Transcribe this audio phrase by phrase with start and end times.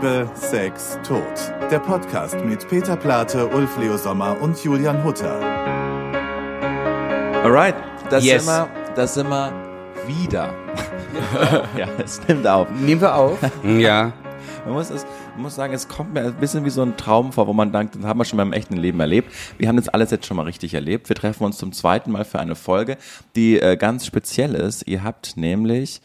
[0.00, 1.24] Liebe, Sex, Tod.
[1.72, 5.40] Der Podcast mit Peter Plate, Ulf Leo Sommer und Julian Hutter.
[7.42, 7.74] Alright,
[8.08, 8.44] das Yes.
[8.44, 9.52] sind wir, das sind wir
[10.06, 10.54] wieder.
[11.76, 12.70] ja, es nimmt auf.
[12.70, 13.40] Nehmen wir auf.
[13.64, 14.12] ja.
[14.64, 15.04] Man muss, es,
[15.34, 17.72] man muss sagen, es kommt mir ein bisschen wie so ein Traum vor, wo man
[17.72, 19.32] denkt, das haben wir schon mal im echten Leben erlebt.
[19.58, 21.08] Wir haben das alles jetzt schon mal richtig erlebt.
[21.08, 22.98] Wir treffen uns zum zweiten Mal für eine Folge,
[23.34, 24.86] die äh, ganz speziell ist.
[24.86, 26.00] Ihr habt nämlich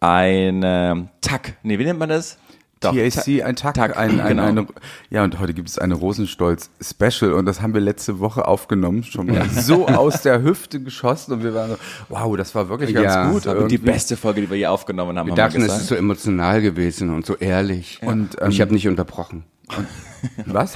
[0.00, 1.58] eine Tag.
[1.62, 2.38] Nee, wie nennt man das?
[2.80, 4.42] Doch, TAC, ein Tag, Tag, ein, ein, genau.
[4.42, 4.66] eine,
[5.08, 9.28] ja, und heute gibt es eine Rosenstolz-Special und das haben wir letzte Woche aufgenommen, schon
[9.28, 11.76] mal so aus der Hüfte geschossen und wir waren so,
[12.10, 13.46] wow, das war wirklich ganz Ja, gut.
[13.46, 15.26] Das war die beste Folge, die wir je aufgenommen haben.
[15.26, 15.82] Wir haben wir dachten, es gesagt.
[15.82, 18.00] ist so emotional gewesen und so ehrlich.
[18.02, 19.44] Und, Und ich ähm, habe nicht unterbrochen.
[20.46, 20.74] Was?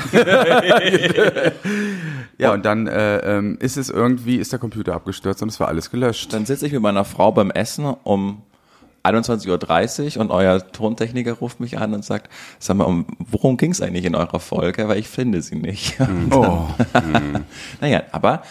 [2.39, 5.69] ja, und dann äh, ähm, ist es irgendwie, ist der Computer abgestürzt und es war
[5.69, 6.33] alles gelöscht.
[6.33, 8.43] Dann sitze ich mit meiner Frau beim Essen um
[9.05, 13.73] 21.30 Uhr und euer Tontechniker ruft mich an und sagt, sag mal, um, worum ging
[13.73, 14.89] es eigentlich in eurer Folge?
[14.89, 15.99] Weil ich finde sie nicht.
[16.01, 16.69] Und Oh,
[17.81, 18.43] naja, aber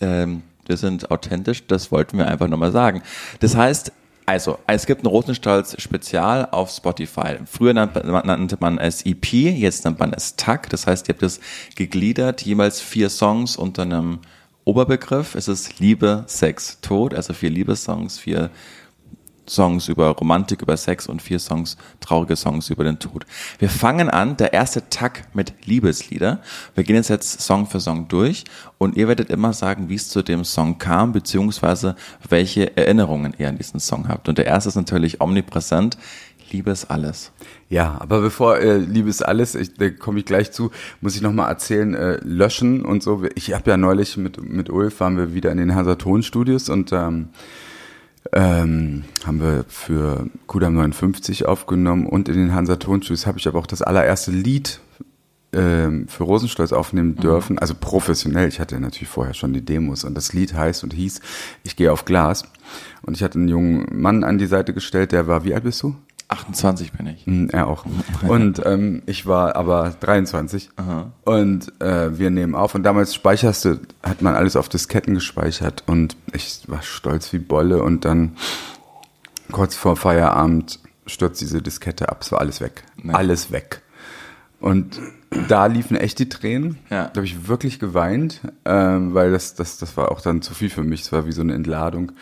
[0.00, 3.02] ähm, wir sind authentisch, das wollten wir einfach nochmal sagen.
[3.40, 3.92] Das heißt,
[4.28, 7.36] also, es gibt ein Rosenstolz Spezial auf Spotify.
[7.46, 10.68] Früher nannte man, nannte man es EP, jetzt nennt man es TAG.
[10.68, 11.38] Das heißt, ihr habt es
[11.76, 14.18] gegliedert, jeweils vier Songs unter einem
[14.64, 15.36] Oberbegriff.
[15.36, 18.50] Es ist Liebe, Sex, Tod, also vier Liebessongs, vier
[19.48, 23.26] Songs über Romantik, über Sex und vier Songs, traurige Songs über den Tod.
[23.58, 26.40] Wir fangen an, der erste Tag mit Liebeslieder.
[26.74, 28.44] Wir gehen jetzt, jetzt Song für Song durch
[28.78, 31.96] und ihr werdet immer sagen, wie es zu dem Song kam, beziehungsweise
[32.28, 34.28] welche Erinnerungen ihr an diesen Song habt.
[34.28, 35.96] Und der erste ist natürlich omnipräsent.
[36.52, 37.32] Liebe ist alles.
[37.68, 41.48] Ja, aber bevor äh, Liebes alles, ich, da komme ich gleich zu, muss ich nochmal
[41.48, 43.24] erzählen, äh, löschen und so.
[43.34, 46.92] Ich habe ja neulich mit, mit Ulf, waren wir wieder in den Hansa Tonstudios und
[46.92, 47.30] ähm,
[48.32, 53.58] ähm, haben wir für Kudam 59 aufgenommen und in den Hansa Tonstudios habe ich aber
[53.58, 54.80] auch das allererste Lied
[55.52, 58.48] ähm, für Rosenstolz aufnehmen dürfen, also professionell.
[58.48, 61.20] Ich hatte natürlich vorher schon die Demos und das Lied heißt und hieß
[61.64, 62.44] Ich gehe auf Glas.
[63.02, 65.82] Und ich hatte einen jungen Mann an die Seite gestellt, der war, wie alt bist
[65.82, 65.94] du?
[66.28, 67.26] 28 bin ich.
[67.26, 67.84] Mm, Er auch.
[68.26, 70.70] Und ähm, ich war aber 23.
[71.24, 72.74] Und äh, wir nehmen auf.
[72.74, 75.84] Und damals speicherst du, hat man alles auf Disketten gespeichert.
[75.86, 77.82] Und ich war stolz wie Bolle.
[77.82, 78.36] Und dann
[79.52, 82.18] kurz vor Feierabend stürzt diese Diskette ab.
[82.22, 82.82] Es war alles weg.
[82.96, 83.12] Nee.
[83.12, 83.82] Alles weg.
[84.60, 85.00] Und
[85.48, 86.78] da liefen echt die Tränen.
[86.90, 87.04] Ja.
[87.08, 90.70] Da habe ich wirklich geweint, ähm, weil das, das, das war auch dann zu viel
[90.70, 91.02] für mich.
[91.02, 92.12] Es war wie so eine Entladung.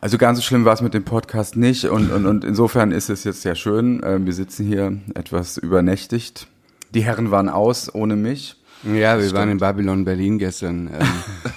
[0.00, 1.84] Also ganz so schlimm war es mit dem Podcast nicht.
[1.84, 4.00] Und, und, und insofern ist es jetzt sehr schön.
[4.04, 6.46] Ähm, wir sitzen hier etwas übernächtigt.
[6.94, 8.56] Die Herren waren aus ohne mich.
[8.82, 11.06] Ja, wir waren in Babylon Berlin gestern, ähm,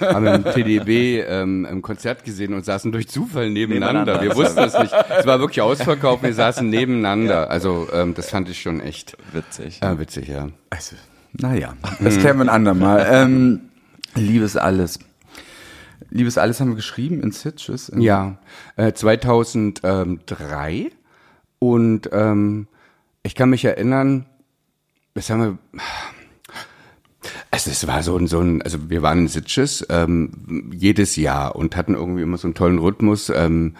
[0.00, 4.16] haben im TDB ähm, ein Konzert gesehen und saßen durch Zufall nebeneinander.
[4.20, 4.22] Nebeneinander.
[4.22, 4.92] Wir wussten es nicht.
[5.18, 7.50] Es war wirklich ausverkauft, wir saßen nebeneinander.
[7.50, 9.80] Also ähm, das fand ich schon echt Witzig.
[9.82, 10.48] äh, witzig, ja.
[10.70, 10.96] Also,
[11.32, 13.06] naja, das klären wir ein andermal.
[13.10, 13.60] Ähm,
[14.14, 14.98] Liebes alles.
[16.10, 17.88] Liebes alles haben wir geschrieben in Sitges.
[17.88, 18.36] In Ja,
[18.76, 20.90] äh, 2003
[21.58, 22.66] und ähm,
[23.22, 24.26] ich kann mich erinnern,
[25.14, 25.58] das haben wir,
[27.54, 31.54] also es war so ein, so ein, also wir waren in Sitges ähm, jedes Jahr
[31.54, 33.30] und hatten irgendwie immer so einen tollen Rhythmus.
[33.30, 33.76] Ähm,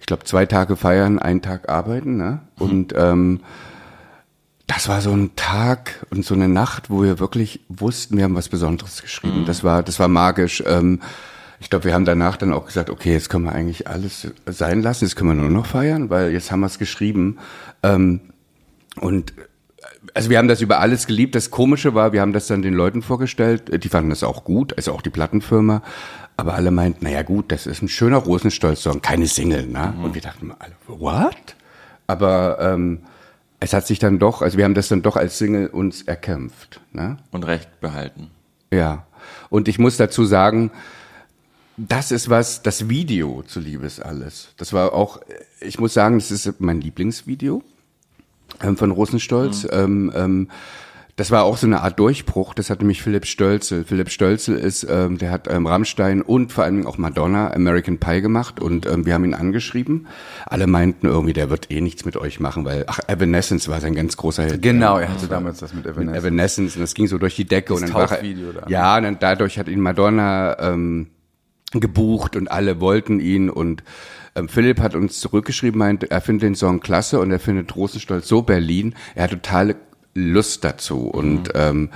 [0.00, 2.40] ich glaube zwei Tage feiern, einen Tag arbeiten, ne?
[2.58, 3.40] Und ähm,
[4.66, 8.34] das war so ein Tag und so eine Nacht, wo wir wirklich wussten, wir haben
[8.34, 9.44] was Besonderes geschrieben.
[9.46, 10.62] Das war, das war magisch.
[10.66, 11.00] Ähm,
[11.60, 14.80] ich glaube, wir haben danach dann auch gesagt, okay, jetzt können wir eigentlich alles sein
[14.80, 17.36] lassen, jetzt können wir nur noch feiern, weil jetzt haben wir es geschrieben.
[17.82, 18.20] Ähm,
[19.00, 19.34] und
[20.14, 21.34] also wir haben das über alles geliebt.
[21.34, 24.76] Das Komische war, wir haben das dann den Leuten vorgestellt, die fanden das auch gut,
[24.76, 25.82] also auch die Plattenfirma.
[26.36, 29.94] Aber alle meinten, naja gut, das ist ein schöner Rosenstolz-Song, keine Single, ne?
[30.02, 31.56] Und wir dachten alle, what?
[32.06, 33.00] Aber ähm,
[33.60, 36.80] es hat sich dann doch, also wir haben das dann doch als Single uns erkämpft,
[36.92, 37.16] ne?
[37.32, 38.30] Und Recht behalten.
[38.72, 39.06] Ja.
[39.50, 40.70] Und ich muss dazu sagen,
[41.76, 44.48] das ist was, das Video zu Liebes alles.
[44.56, 45.20] Das war auch,
[45.60, 47.62] ich muss sagen, das ist mein Lieblingsvideo
[48.62, 49.66] ähm, von Rosenstolz.
[49.70, 50.48] Ähm, ähm,
[51.18, 52.54] das war auch so eine Art Durchbruch.
[52.54, 53.84] Das hatte mich Philipp Stölzel.
[53.84, 58.20] Philipp Stölzel ist, ähm, der hat ähm, Rammstein und vor allem auch Madonna American Pie
[58.20, 60.06] gemacht und ähm, wir haben ihn angeschrieben.
[60.46, 63.96] Alle meinten irgendwie, der wird eh nichts mit euch machen, weil ach Evanescence war sein
[63.96, 64.62] ganz großer Hit.
[64.62, 66.24] Genau, er hatte damals das mit Mit Evanescence.
[66.24, 68.66] Evanescence und das ging so durch die Decke Das und dann war er, Tauchvideo da.
[68.68, 71.08] ja, und dann dadurch hat ihn Madonna ähm,
[71.72, 73.82] gebucht und alle wollten ihn und
[74.38, 78.28] ähm, Philipp hat uns zurückgeschrieben, meint, er findet den Song klasse und er findet Rosenstolz
[78.28, 78.94] so Berlin.
[79.14, 79.76] Er hat totale
[80.14, 81.90] Lust dazu und ähm,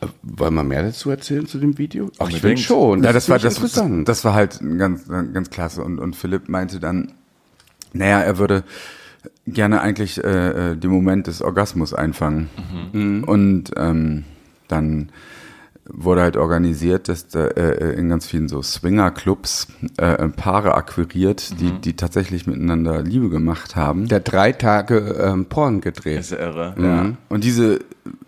[0.00, 2.10] äh, wollen wir mehr dazu erzählen zu dem Video?
[2.18, 3.02] Ach, ich finde schon.
[3.02, 4.08] ja, das war das, interessant.
[4.08, 7.12] das war halt ganz ganz klasse und und Philipp meinte dann,
[7.92, 8.64] naja, er würde
[9.46, 12.48] gerne eigentlich äh, äh, den Moment des Orgasmus einfangen.
[12.92, 13.24] Mhm.
[13.24, 14.24] Und ähm,
[14.68, 15.10] dann
[15.92, 19.66] wurde halt organisiert, dass da, äh, in ganz vielen so Swinger-Clubs
[19.96, 21.80] äh, Paare akquiriert, die, Mhm.
[21.80, 24.06] die tatsächlich miteinander Liebe gemacht haben.
[24.08, 26.20] Der hat drei Tage ähm, Porn gedreht.
[26.20, 26.74] ist ja irre.
[26.78, 27.12] Ja.
[27.28, 27.80] Und diese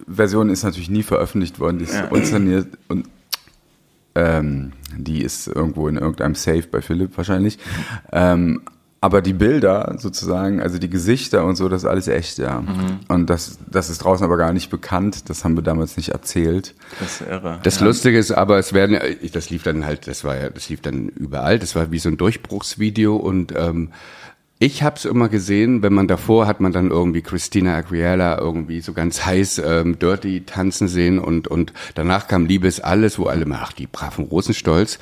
[0.08, 3.06] Version ist natürlich nie veröffentlicht worden, die ist unzerniert und
[4.14, 7.58] ähm, die ist irgendwo in irgendeinem Safe bei Philipp wahrscheinlich.
[8.12, 8.60] Ähm,
[9.02, 12.62] aber die Bilder sozusagen, also die Gesichter und so, das ist alles echt, ja.
[13.08, 16.76] Und das, das ist draußen aber gar nicht bekannt, das haben wir damals nicht erzählt.
[17.00, 17.58] Das ist irre.
[17.64, 18.96] Das Lustige ist aber, es werden,
[19.32, 22.10] das lief dann halt, das war ja, das lief dann überall, das war wie so
[22.10, 23.90] ein Durchbruchsvideo und ähm,
[24.62, 28.80] ich habe es immer gesehen, wenn man davor hat man dann irgendwie Christina Aguilera irgendwie
[28.80, 33.44] so ganz heiß ähm, Dirty tanzen sehen und und danach kam Liebes alles, wo alle
[33.44, 35.00] mal, ach die braven Rosenstolz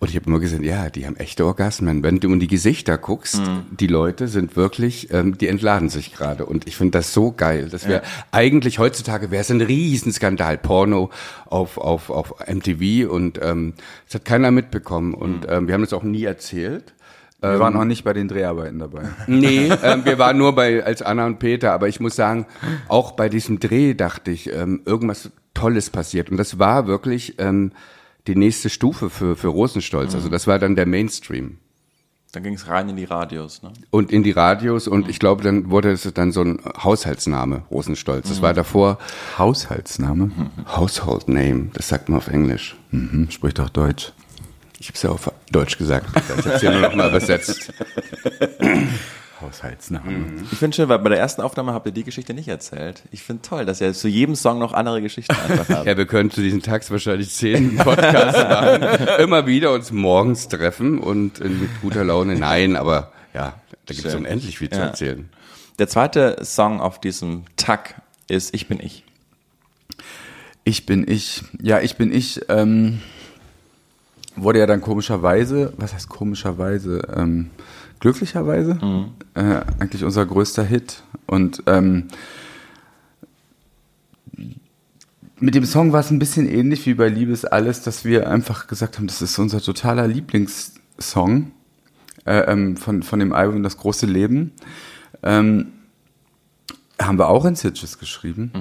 [0.00, 2.02] und ich habe immer gesehen, ja, die haben echte Orgasmen.
[2.02, 3.38] Wenn du in die Gesichter guckst,
[3.70, 7.68] die Leute sind wirklich, ähm, die entladen sich gerade und ich finde das so geil.
[7.70, 8.00] Das wäre
[8.30, 11.10] eigentlich heutzutage wäre es ein Riesenskandal, Porno
[11.44, 13.74] auf auf auf MTV und ähm,
[14.06, 16.94] das hat keiner mitbekommen und ähm, wir haben das auch nie erzählt.
[17.42, 19.02] Wir waren auch nicht bei den Dreharbeiten dabei.
[19.26, 22.46] Nee, ähm, wir waren nur bei als Anna und Peter, aber ich muss sagen,
[22.88, 26.30] auch bei diesem Dreh dachte ich, ähm, irgendwas Tolles passiert.
[26.30, 27.72] Und das war wirklich ähm,
[28.26, 30.14] die nächste Stufe für, für Rosenstolz.
[30.14, 31.58] Also das war dann der Mainstream.
[32.32, 33.72] Dann ging es rein in die Radios, ne?
[33.90, 38.28] Und in die Radios und ich glaube, dann wurde es dann so ein Haushaltsname, Rosenstolz.
[38.28, 38.96] Das war davor
[39.36, 40.30] Haushaltsname?
[40.74, 42.74] Household Name, das sagt man auf Englisch.
[42.90, 44.14] Mhm, spricht auch Deutsch.
[44.82, 46.08] Ich habe es ja auf Deutsch gesagt.
[46.16, 47.72] Ich habe es ja nur noch mal übersetzt.
[49.40, 50.42] Haushaltsname.
[50.50, 53.04] Ich finde schön, weil bei der ersten Aufnahme habt ihr die Geschichte nicht erzählt.
[53.12, 55.86] Ich finde toll, dass ihr zu jedem Song noch andere Geschichten einfach habt.
[55.86, 59.06] Ja, wir können zu diesen Tags wahrscheinlich zehn Podcasts machen.
[59.22, 62.34] Immer wieder uns morgens treffen und in mit guter Laune.
[62.34, 63.54] Nein, aber ja,
[63.86, 64.86] da gibt es unendlich viel zu Ja.
[64.86, 65.28] erzählen.
[65.78, 69.04] Der zweite Song auf diesem Tag ist Ich bin ich.
[70.64, 71.44] Ich bin ich.
[71.60, 72.40] Ja, ich bin ich.
[72.48, 73.00] Ähm,
[74.36, 77.02] wurde ja dann komischerweise, was heißt komischerweise?
[77.14, 77.50] Ähm,
[78.00, 78.78] glücklicherweise
[79.34, 81.02] äh, eigentlich unser größter Hit.
[81.26, 82.08] Und ähm,
[85.38, 88.66] mit dem Song war es ein bisschen ähnlich wie bei Liebes alles, dass wir einfach
[88.66, 91.52] gesagt haben, das ist unser totaler Lieblingssong
[92.24, 94.52] äh, ähm, von, von dem Album Das große Leben.
[95.22, 95.72] Ähm,
[97.00, 98.52] haben wir auch in Sitges geschrieben.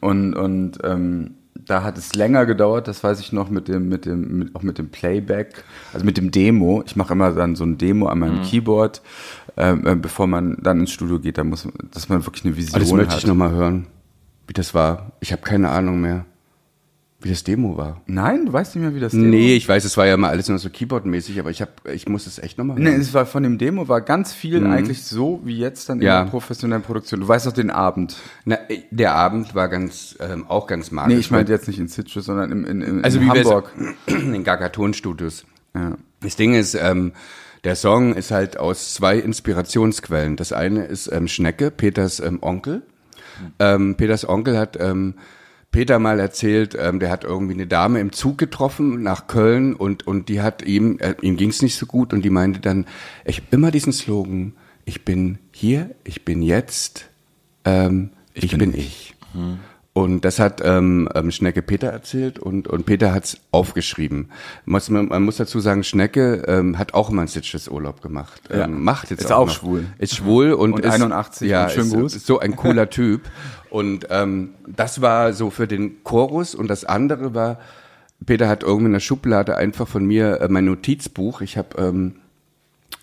[0.00, 1.34] Und, und ähm,
[1.68, 4.62] da hat es länger gedauert, das weiß ich noch, mit dem, mit dem, mit, auch
[4.62, 6.82] mit dem Playback, also mit dem Demo.
[6.86, 9.02] Ich mache immer dann so ein Demo an meinem Keyboard,
[9.56, 12.74] ähm, äh, bevor man dann ins Studio geht, da muss, dass man wirklich eine Vision
[12.74, 13.18] Aber das möchte hat.
[13.18, 13.86] ich nochmal hören,
[14.46, 15.12] wie das war.
[15.20, 16.24] Ich habe keine Ahnung mehr,
[17.20, 18.00] wie das Demo war.
[18.06, 20.30] Nein, du weißt nicht mehr, wie das Demo Nee, ich weiß, es war ja mal
[20.30, 22.84] alles nur so Keyboard-mäßig, aber ich, hab, ich muss es echt nochmal hören.
[22.84, 26.06] Nee, es war von dem Demo war ganz viel eigentlich so wie jetzt dann in
[26.06, 26.22] Ja.
[26.22, 27.20] der professionellen Produktion.
[27.20, 28.16] Du weißt doch den Abend.
[28.44, 31.14] Na, äh, der Abend war ganz, ähm, auch ganz magisch.
[31.14, 33.72] Nee, ich meinte jetzt nicht in Sitges, sondern im, in, in, Also in Hamburg.
[34.06, 35.44] in Gagaton-Studios.
[35.74, 35.96] Ja.
[36.20, 37.12] Das Ding ist, ähm,
[37.64, 40.36] der Song ist halt aus zwei Inspirationsquellen.
[40.36, 42.82] Das eine ist ähm, Schnecke, Peters ähm, Onkel.
[43.58, 45.14] Ähm, Peters Onkel hat ähm,
[45.70, 50.06] Peter mal erzählt, ähm, der hat irgendwie eine Dame im Zug getroffen nach Köln und
[50.06, 52.86] und die hat ihm, äh, ihm ging's nicht so gut und die meinte dann,
[53.24, 54.54] ich habe immer diesen Slogan,
[54.86, 57.10] ich bin hier, ich bin jetzt,
[57.64, 59.14] ähm, ich, bin, ich.
[59.98, 64.30] Und das hat ähm, ähm, Schnecke Peter erzählt und, und Peter hat's aufgeschrieben.
[64.64, 68.42] Muss, man, man muss dazu sagen, Schnecke ähm, hat auch mal einen Sitches Urlaub gemacht.
[68.48, 68.68] Ähm, Ja.
[68.68, 69.86] Macht jetzt Ist auch, auch schwul.
[69.98, 73.22] Ist schwul und, Und ist, 81 Ja, und ist, ist so ein cooler Typ.
[73.70, 77.58] Und ähm, das war so für den Chorus und das andere war,
[78.24, 81.40] Peter hat irgendwie in der Schublade einfach von mir äh, mein Notizbuch.
[81.40, 82.14] Ich habe ähm,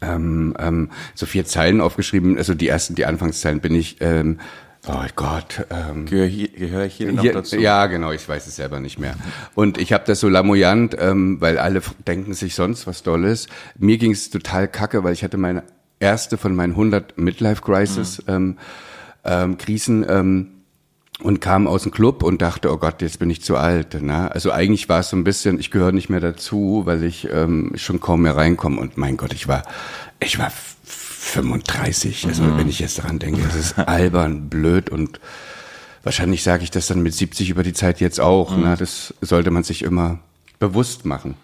[0.01, 4.39] ähm, ähm, so vier Zeilen aufgeschrieben, also die ersten, die Anfangszeilen bin ich, ähm,
[4.87, 7.57] oh Gott, ähm, Gehöre hier, gehöre ich hier noch dazu?
[7.57, 9.15] Ja, genau, ich weiß es selber nicht mehr.
[9.53, 13.47] Und ich habe das so lamoyant, ähm, weil alle denken sich sonst was Dolles.
[13.77, 15.63] Mir ging es total kacke, weil ich hatte meine
[15.99, 18.57] erste von meinen 100 Midlife Crisis ähm,
[19.23, 20.51] ähm, Krisen ähm,
[21.21, 24.01] und kam aus dem Club und dachte, oh Gott, jetzt bin ich zu alt.
[24.01, 24.31] Ne?
[24.31, 27.71] Also eigentlich war es so ein bisschen, ich gehöre nicht mehr dazu, weil ich ähm,
[27.75, 28.79] schon kaum mehr reinkomme.
[28.79, 29.63] Und mein Gott, ich war,
[30.19, 30.51] ich war
[31.25, 32.27] 35.
[32.27, 35.19] Also wenn ich jetzt daran denke, das ist albern, blöd und
[36.03, 38.55] wahrscheinlich sage ich das dann mit 70 über die Zeit jetzt auch.
[38.55, 38.75] Ne?
[38.77, 40.19] Das sollte man sich immer
[40.59, 41.35] bewusst machen.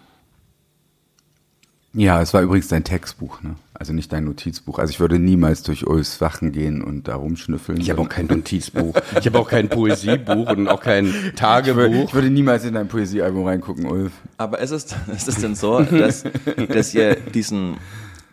[1.94, 3.56] Ja, es war übrigens dein Textbuch, ne?
[3.74, 4.78] Also nicht dein Notizbuch.
[4.78, 7.78] Also ich würde niemals durch Ulfs Wachen gehen und da rumschnüffeln.
[7.80, 8.94] Ich habe auch kein Notizbuch.
[9.18, 12.04] Ich habe auch kein Poesiebuch und auch kein ich würde, Tagebuch.
[12.08, 14.12] ich würde niemals in dein Poesiealbum reingucken, Ulf.
[14.38, 16.24] Aber ist es, ist es denn so, dass,
[16.68, 17.76] dass ihr diesen,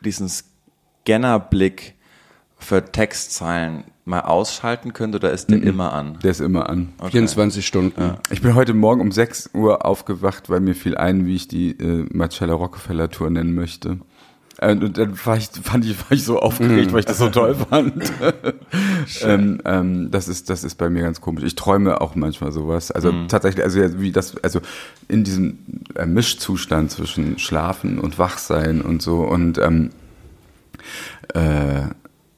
[0.06, 0.30] diesen
[1.02, 1.96] Scannerblick
[2.58, 6.18] für Textzeilen mal ausschalten könnt oder ist der immer an?
[6.24, 6.90] Der ist immer an.
[7.10, 8.16] 24 Stunden.
[8.32, 11.72] Ich bin heute Morgen um 6 Uhr aufgewacht, weil mir fiel ein, wie ich die
[11.72, 14.00] äh, Marcella Rockefeller Tour nennen möchte.
[14.58, 17.30] Äh, Und dann war ich, fand ich, war ich so aufgeregt, weil ich das so
[17.30, 18.12] toll fand.
[19.22, 21.44] ähm, ähm, das ist, das ist bei mir ganz komisch.
[21.44, 22.92] Ich träume auch manchmal sowas.
[22.92, 24.60] Also tatsächlich, also ja, wie das, also
[25.08, 25.60] in diesem
[25.96, 29.92] äh, Mischzustand zwischen Schlafen und Wachsein und so und ähm,
[31.34, 31.90] äh,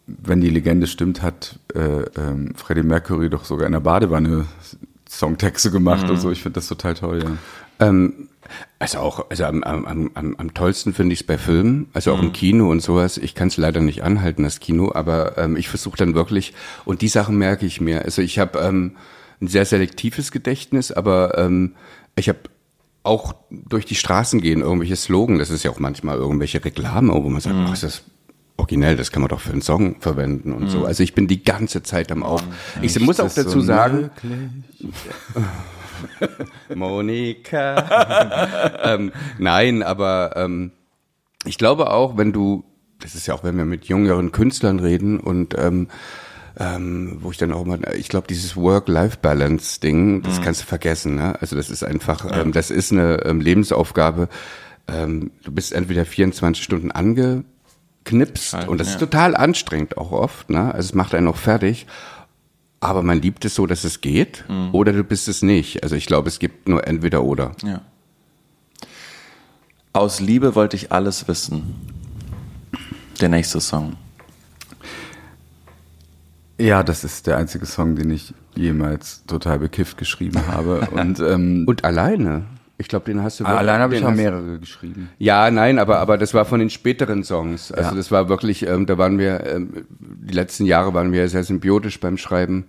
[0.07, 4.45] wenn die Legende stimmt, hat äh, ähm, Freddie Mercury doch sogar in der Badewanne
[5.09, 6.31] Songtexte gemacht und so.
[6.31, 7.87] Ich finde das total toll, ja.
[7.87, 8.29] Ähm,
[8.79, 12.21] also auch, also am, am, am, am tollsten finde ich es bei Filmen, also auch
[12.21, 13.17] im Kino und sowas.
[13.17, 16.53] Ich kann es leider nicht anhalten, das Kino, aber ähm, ich versuche dann wirklich,
[16.85, 18.03] und die Sachen merke ich mir.
[18.03, 18.97] Also ich habe ähm,
[19.41, 21.75] ein sehr selektives Gedächtnis, aber ähm,
[22.15, 22.39] ich habe
[23.03, 27.29] auch durch die Straßen gehen irgendwelche Slogan, das ist ja auch manchmal irgendwelche Reklame, wo
[27.29, 28.03] man sagt, ach, ist das
[28.61, 30.85] originell, das kann man doch für einen Song verwenden und so.
[30.85, 32.43] Also ich bin die ganze Zeit am Auf.
[32.81, 34.11] Ich muss auch dazu so sagen?
[36.75, 38.79] Monika.
[38.83, 40.71] ähm, nein, aber ähm,
[41.45, 42.63] ich glaube auch, wenn du,
[42.99, 45.87] das ist ja auch, wenn wir mit jüngeren Künstlern reden und ähm,
[46.59, 51.15] ähm, wo ich dann auch mal, ich glaube, dieses Work-Life-Balance-Ding, das kannst du vergessen.
[51.15, 51.39] Ne?
[51.41, 54.27] Also das ist einfach, ähm, das ist eine ähm, Lebensaufgabe.
[54.87, 56.91] Ähm, du bist entweder 24 Stunden
[58.01, 58.93] angeknipst Halt, und das ja.
[58.93, 60.49] ist total anstrengend auch oft.
[60.49, 60.73] Ne?
[60.73, 61.87] Also es macht einen auch fertig.
[62.79, 65.83] Aber man liebt es so, dass es geht, oder du bist es nicht.
[65.83, 67.51] Also ich glaube, es gibt nur entweder oder.
[67.63, 67.81] Ja.
[69.93, 71.75] Aus Liebe wollte ich alles wissen.
[73.19, 73.97] Der nächste Song.
[76.57, 80.87] Ja, das ist der einzige Song, den ich jemals total bekifft geschrieben habe.
[80.91, 82.45] Und, ähm, Und alleine.
[82.81, 85.09] Ich glaube, den hast du wirklich- allein habe ich hast- mehrere geschrieben.
[85.19, 87.71] Ja, nein, aber aber das war von den späteren Songs.
[87.71, 87.95] Also Ja.
[87.95, 91.99] das war wirklich, ähm, da waren wir ähm, die letzten Jahre waren wir sehr symbiotisch
[91.99, 92.65] beim Schreiben,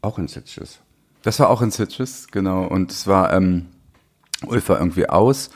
[0.00, 0.80] auch in Sitches.
[1.22, 2.64] Das war auch in Citrus, genau.
[2.66, 3.66] Und es war, ähm,
[4.46, 5.50] Ulf war irgendwie aus.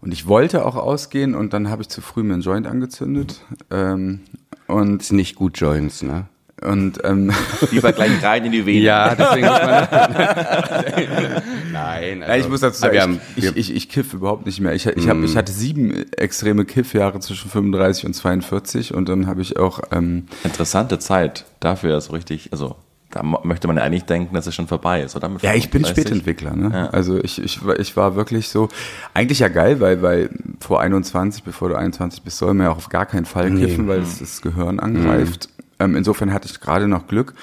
[0.00, 3.40] Und ich wollte auch ausgehen und dann habe ich zu früh mir einen Joint angezündet.
[3.70, 4.20] Ähm,
[4.68, 6.26] und, nicht gut Joints, ne?
[6.64, 7.32] Und ähm,
[7.70, 8.80] Lieber gleich rein in die Vene.
[8.80, 9.88] Ja, deswegen muss man.
[11.72, 13.50] nein, also, Ja, ich muss dazu sagen, haben, ich, Mhm.
[13.50, 14.72] ich, ich, ich kiff überhaupt nicht mehr.
[14.74, 19.42] Ich, ich, hab, ich hatte sieben extreme Kiffjahre zwischen 35 und 42 und dann habe
[19.42, 22.76] ich auch, ähm, Interessante Zeit dafür, so richtig, also
[23.10, 25.28] da möchte man ja eigentlich denken, dass es schon vorbei ist, oder?
[25.28, 26.02] Mit ja, ich bin 35?
[26.04, 26.56] Spätentwickler.
[26.56, 26.70] Ne?
[26.74, 26.86] Ja.
[26.90, 28.68] Also ich, ich, war- ich war wirklich so,
[29.14, 32.76] eigentlich ja geil, weil, weil vor 21, bevor du 21 bist, soll man ja auch
[32.78, 35.48] auf gar keinen Fall kiffen, weil es das Gehirn angreift.
[35.78, 37.34] Ähm, insofern hatte ich gerade noch Glück.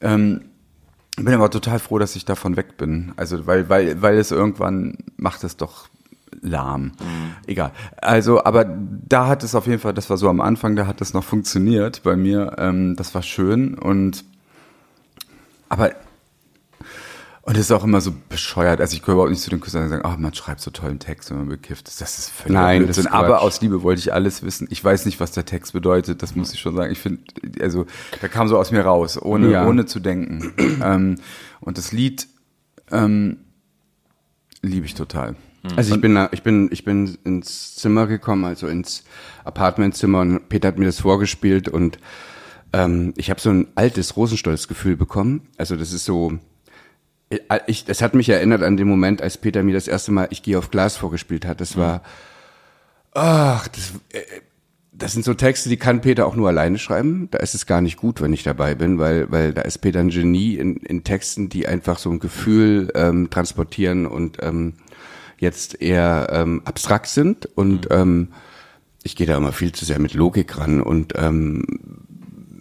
[0.00, 0.42] Ähm,
[1.16, 3.12] bin aber total froh, dass ich davon weg bin.
[3.16, 5.88] Also, weil, weil, weil es irgendwann macht es doch
[6.42, 6.92] lahm.
[7.46, 7.72] Egal.
[7.96, 11.00] Also, aber da hat es auf jeden Fall, das war so am Anfang, da hat
[11.00, 12.56] es noch funktioniert bei mir.
[12.58, 14.24] Ähm, das war schön und
[15.68, 15.90] aber
[17.46, 18.80] und es ist auch immer so bescheuert.
[18.80, 20.98] Also ich gehöre überhaupt nicht zu den Künstlern, die sagen, ach, man schreibt so tollen
[20.98, 22.00] Text, wenn man bekifft ist.
[22.00, 23.04] Das ist völlig Nein, das Blödsinn.
[23.04, 24.66] ist Aber aus Liebe wollte ich alles wissen.
[24.68, 26.22] Ich weiß nicht, was der Text bedeutet.
[26.22, 26.90] Das muss ich schon sagen.
[26.90, 27.22] Ich finde,
[27.60, 27.86] also
[28.20, 29.64] da kam so aus mir raus, ohne, Ja.
[29.64, 30.54] ohne zu denken.
[30.82, 31.18] ähm,
[31.60, 32.26] und das Lied
[32.90, 33.38] ähm,
[34.62, 35.36] liebe ich total.
[35.76, 39.04] also ich bin, ich bin, ich bin ins Zimmer gekommen, also ins
[39.44, 42.00] Apartmentzimmer und Peter hat mir das vorgespielt und
[42.72, 45.48] ähm, ich habe so ein altes Rosenstolz-Gefühl bekommen.
[45.56, 46.38] Also das ist so,
[47.66, 50.42] ich, das hat mich erinnert an den Moment, als Peter mir das erste Mal Ich
[50.42, 51.60] gehe auf Glas vorgespielt hat.
[51.60, 52.02] Das war,
[53.12, 54.22] ach, das, äh,
[54.92, 57.28] das sind so Texte, die kann Peter auch nur alleine schreiben.
[57.30, 60.00] Da ist es gar nicht gut, wenn ich dabei bin, weil, weil da ist Peter
[60.00, 64.74] ein Genie in, in Texten, die einfach so ein Gefühl ähm, transportieren und ähm,
[65.38, 67.46] jetzt eher ähm, abstrakt sind.
[67.56, 68.28] Und ähm,
[69.02, 72.05] ich gehe da immer viel zu sehr mit Logik ran und ähm,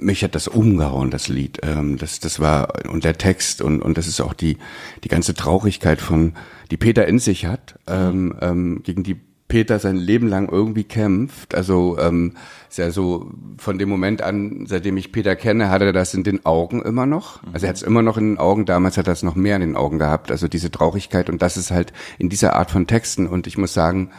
[0.05, 1.59] mich hat das umgehauen, das Lied.
[1.63, 4.57] Ähm, das, das war, und der Text und, und das ist auch die,
[5.03, 6.33] die ganze Traurigkeit von,
[6.71, 11.53] die Peter in sich hat, ähm, ähm, gegen die Peter sein Leben lang irgendwie kämpft.
[11.53, 12.33] Also ähm,
[12.67, 16.23] ist ja so von dem Moment an, seitdem ich Peter kenne, hat er das in
[16.23, 17.41] den Augen immer noch.
[17.53, 18.65] Also er hat es immer noch in den Augen.
[18.65, 20.31] Damals hat er es noch mehr in den Augen gehabt.
[20.31, 23.27] Also diese Traurigkeit und das ist halt in dieser Art von Texten.
[23.27, 24.09] Und ich muss sagen,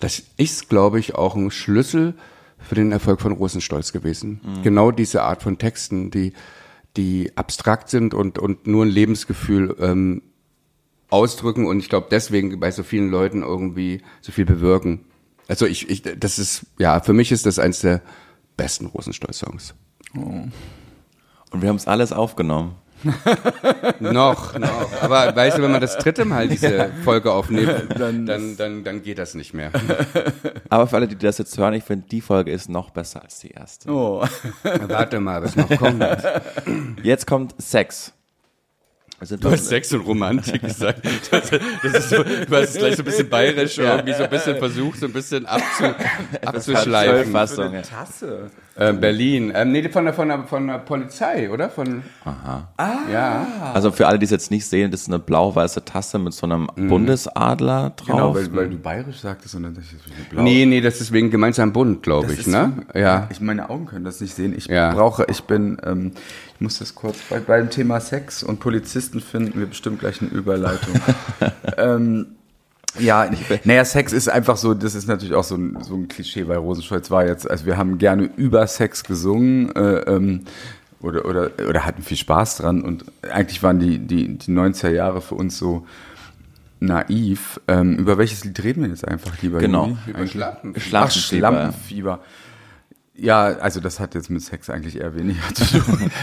[0.00, 2.14] das ist, glaube ich, auch ein Schlüssel
[2.62, 4.40] für den Erfolg von Rosenstolz gewesen.
[4.62, 6.32] Genau diese Art von Texten, die,
[6.96, 10.22] die abstrakt sind und, und nur ein Lebensgefühl ähm,
[11.10, 15.04] ausdrücken und ich glaube deswegen bei so vielen Leuten irgendwie so viel bewirken.
[15.48, 18.00] Also ich, ich das ist, ja, für mich ist das eins der
[18.56, 19.74] besten Rosenstolz-Songs.
[20.14, 20.52] Und
[21.60, 22.76] wir haben es alles aufgenommen.
[24.00, 25.02] noch, noch.
[25.02, 29.02] Aber weißt du, wenn man das dritte Mal diese Folge aufnimmt, dann, dann, dann, dann
[29.02, 29.70] geht das nicht mehr.
[30.68, 33.40] Aber für alle, die das jetzt hören, ich finde, die Folge ist noch besser als
[33.40, 33.90] die erste.
[33.90, 34.24] Oh.
[34.62, 36.04] Warte mal, was noch kommt.
[37.02, 38.12] Jetzt kommt Sex.
[39.24, 41.06] Sind Du hast Sex und Romantik gesagt.
[41.30, 44.30] Das, das ist so, du hast es gleich so ein bisschen bayerisch irgendwie so ein
[44.30, 45.84] bisschen versucht, so ein bisschen abzu,
[46.44, 47.30] abzuschleifen.
[47.30, 47.72] Fassung.
[47.72, 47.82] ja.
[47.82, 48.50] Tasse.
[48.74, 49.52] Äh, Berlin.
[49.54, 51.68] Ähm, nee, von der, von, der, von der Polizei, oder?
[51.68, 52.68] Von, Aha.
[53.12, 53.46] ja.
[53.74, 56.46] Also für alle, die es jetzt nicht sehen, das ist eine blau-weiße Tasse mit so
[56.46, 58.06] einem Bundesadler drauf.
[58.06, 60.42] Genau, weil, weil du bayerisch sagtest und dann dachte ich, das ist blau.
[60.42, 62.72] Nee, nee, das ist wegen gemeinsam Bund, glaube Das ich, ist ne?
[62.92, 63.28] so- Ja.
[63.30, 64.54] Ich, meine Augen können das nicht sehen.
[64.56, 64.94] Ich Ja.
[64.94, 66.12] brauche, ich bin, ähm,
[66.54, 70.30] ich muss das kurz, bei, beim Thema Sex und Polizisten finden wir bestimmt gleich eine
[70.30, 70.94] Überleitung.
[71.76, 72.36] ähm,
[72.98, 73.30] ja,
[73.64, 76.58] naja, Sex ist einfach so, das ist natürlich auch so ein, so ein Klischee, weil
[76.58, 80.42] Rosenstolz war jetzt, also wir haben gerne über Sex gesungen, äh, ähm,
[81.00, 85.20] oder, oder, oder hatten viel Spaß dran und eigentlich waren die, die, die 90er Jahre
[85.20, 85.86] für uns so
[86.82, 87.60] naiv.
[87.68, 89.58] Ähm, über welches Lied reden wir jetzt einfach lieber?
[89.58, 89.86] Genau.
[89.86, 89.98] Juli?
[90.06, 90.74] Über Schlappen.
[90.92, 92.20] Ach, Schlampenfieber.
[93.14, 96.10] Ja, also das hat jetzt mit Sex eigentlich eher weniger zu tun.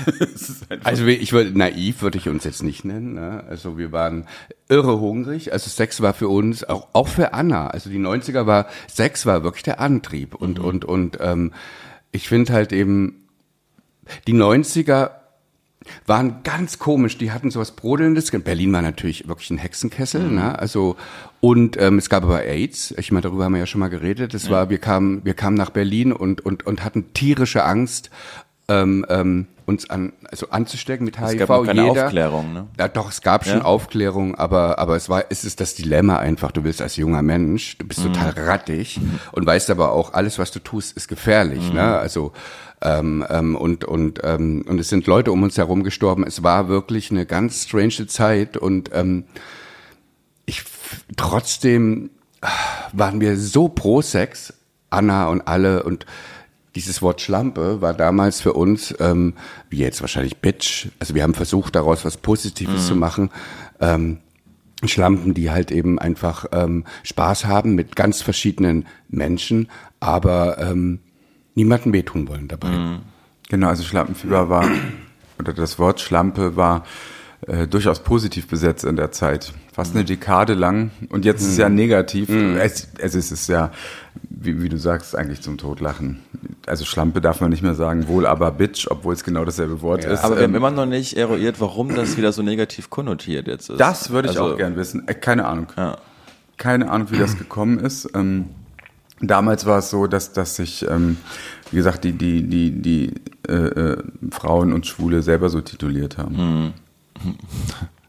[0.83, 3.13] Also ich würde naiv würde ich uns jetzt nicht nennen.
[3.13, 3.43] Ne?
[3.47, 4.27] Also wir waren
[4.69, 5.51] irre hungrig.
[5.51, 7.67] Also Sex war für uns auch auch für Anna.
[7.67, 11.53] Also die 90er war Sex war wirklich der Antrieb und und und ähm,
[12.11, 13.27] ich finde halt eben
[14.27, 15.11] die 90er
[16.05, 17.17] waren ganz komisch.
[17.17, 18.31] Die hatten sowas Brodelndes.
[18.31, 20.23] Berlin war natürlich wirklich ein Hexenkessel.
[20.29, 20.57] Ne?
[20.57, 20.95] Also
[21.41, 22.93] und ähm, es gab aber AIDS.
[22.97, 24.33] Ich meine, darüber haben wir ja schon mal geredet.
[24.33, 28.09] Das war, wir kamen, wir kamen nach Berlin und und und hatten tierische Angst,
[28.67, 31.41] ähm, ähm, uns an also anzustecken mit HIV.
[31.41, 32.67] Es gab keine Jeder, Aufklärung, ne?
[32.77, 33.65] Ja, doch, es gab schon Ja?
[33.65, 36.51] Aufklärung, aber aber es war, es ist das Dilemma einfach.
[36.51, 37.87] Du willst als junger Mensch, du Mhm.
[37.87, 38.99] bist total rattig
[39.31, 41.69] und weißt aber auch, alles, was du tust, ist gefährlich.
[41.69, 41.75] Mhm.
[41.75, 41.97] Ne?
[41.97, 42.33] Also
[42.81, 46.25] ähm, ähm, und und ähm, und es sind Leute um uns herum gestorben.
[46.25, 49.25] Es war wirklich eine ganz strange Zeit und ähm,
[50.45, 50.63] ich
[51.17, 52.09] trotzdem
[52.41, 52.49] ah,
[52.93, 54.53] waren wir so pro Sex,
[54.89, 56.05] Anna und alle und
[56.75, 59.33] dieses Wort Schlampe war damals für uns, ähm,
[59.69, 63.31] wie jetzt wahrscheinlich Bitch, also wir haben versucht daraus was Positives zu machen.
[63.79, 64.19] Ähm,
[64.85, 70.99] Schlampen, die halt eben einfach ähm, Spaß haben mit ganz verschiedenen Menschen, aber ähm,
[71.59, 72.99] niemanden wehtun wollen dabei.
[73.49, 74.65] genau, also Schlampenfieber war,
[75.39, 76.85] oder das Wort Schlampe war
[77.47, 79.53] äh, durchaus positiv besetzt in der Zeit.
[79.73, 80.91] Fast eine Dekade lang.
[81.09, 82.29] Und jetzt ist es ja negativ.
[82.29, 83.71] Es, es ist es ja,
[84.29, 86.19] wie, wie du sagst, eigentlich zum Totlachen.
[86.67, 90.03] Also Schlampe darf man nicht mehr sagen, wohl aber Bitch, obwohl es genau dasselbe Wort
[90.03, 90.21] ist.
[90.23, 93.69] Aber wir haben Ähm, immer noch nicht eruiert, warum das wieder so negativ konnotiert jetzt
[93.69, 93.79] ist.
[93.79, 95.07] Das würde ich Also, auch gern wissen.
[95.07, 95.67] Äh, keine Ahnung.
[95.77, 95.97] Ja.
[96.57, 98.09] Keine Ahnung, wie das gekommen ist.
[98.13, 98.47] Ähm,
[99.21, 101.17] damals war es so, dass, dass sich, ähm,
[101.71, 103.13] wie gesagt, die, die, die, die
[103.47, 106.73] äh, äh, Frauen und Schwule selber so tituliert haben.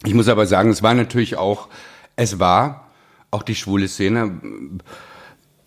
[0.05, 1.69] Ich muss aber sagen, es war natürlich auch,
[2.17, 2.91] es war
[3.31, 4.41] auch die schwule Szene.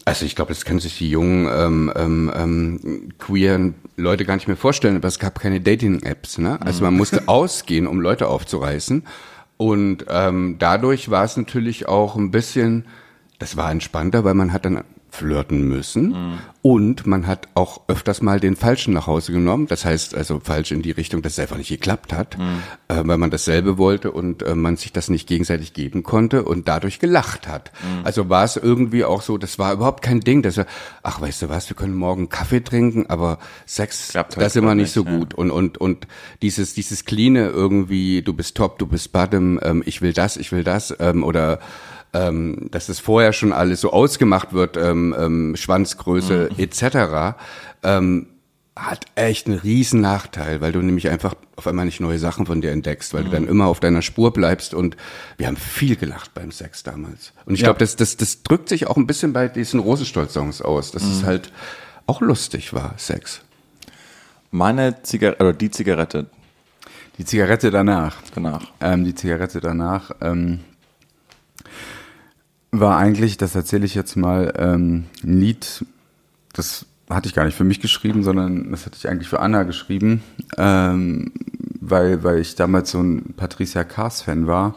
[0.06, 4.48] Also ich glaube, das können sich die jungen ähm, ähm, ähm, queeren Leute gar nicht
[4.48, 6.40] mehr vorstellen, aber es gab keine Dating-Apps.
[6.40, 6.60] Ne?
[6.62, 9.04] Also man musste ausgehen, um Leute aufzureißen.
[9.58, 12.86] Und ähm, dadurch war es natürlich auch ein bisschen,
[13.40, 18.40] das war entspannter, weil man hat dann flirten müssen und man hat auch öfters mal
[18.40, 19.68] den Falschen nach Hause genommen.
[19.68, 22.36] Das heißt also falsch in die Richtung, dass es einfach nicht geklappt hat,
[22.88, 26.68] äh, weil man dasselbe wollte und äh, man sich das nicht gegenseitig geben konnte und
[26.68, 27.72] dadurch gelacht hat.
[28.04, 30.66] Also war es irgendwie auch so, das war überhaupt kein Ding, dass wir,
[31.04, 34.74] ach weißt du was, wir können morgen Kaffee trinken, aber Sex, Klappt das ist immer
[34.74, 35.18] nicht so ja.
[35.18, 35.34] gut.
[35.34, 36.08] Und, und, und
[36.42, 40.52] dieses, dieses Cleane irgendwie, du bist top, du bist bottom, ähm, ich will das, ich
[40.52, 41.60] will das, ähm, oder
[42.14, 47.36] ähm, dass es vorher schon alles so ausgemacht wird, ähm, ähm, Schwanzgröße etc.,
[47.84, 48.28] ähm,
[48.76, 52.60] hat echt einen riesen Nachteil, weil du nämlich einfach auf einmal nicht neue Sachen von
[52.60, 54.98] dir entdeckst, weil du dann immer auf deiner Spur bleibst und
[55.38, 57.34] wir haben viel gelacht beim Sex damals.
[57.46, 57.68] Und ich Ja.
[57.68, 61.24] glaube, das, das, das drückt sich auch ein bisschen bei diesen Rosenstolz-Songs aus, dass es
[61.24, 61.52] halt
[62.08, 63.42] auch lustig war, Sex.
[64.50, 66.26] Meine Zigarette, oder die Zigarette
[67.20, 68.18] Die Zigarette danach.
[68.34, 68.72] danach.
[68.82, 70.62] Ähm, die Zigarette danach ähm,
[72.74, 75.86] war eigentlich, das erzähle ich jetzt mal, ähm, ein Lied,
[76.54, 79.64] das hatte ich gar nicht für mich geschrieben, sondern das hatte ich eigentlich für Anna
[79.64, 80.24] geschrieben,
[80.58, 81.32] ähm,
[81.82, 84.74] weil, weil ich damals so ein Patricia Kaas-Fan war.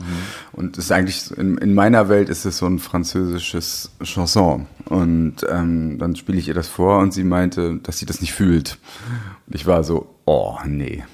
[0.52, 4.66] Und es ist eigentlich, in, in meiner Welt ist es so ein französisches Chanson.
[4.86, 8.32] Und ähm, dann spiele ich ihr das vor und sie meinte, dass sie das nicht
[8.32, 8.78] fühlt.
[9.46, 11.04] Und ich war so, oh, nee.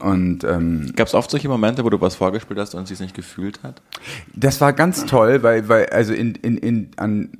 [0.00, 3.00] Und ähm, Gab es oft solche Momente, wo du was vorgespielt hast und sie es
[3.00, 3.82] nicht gefühlt hat?
[4.34, 7.30] das war ganz toll, weil, weil also in, in, in, an,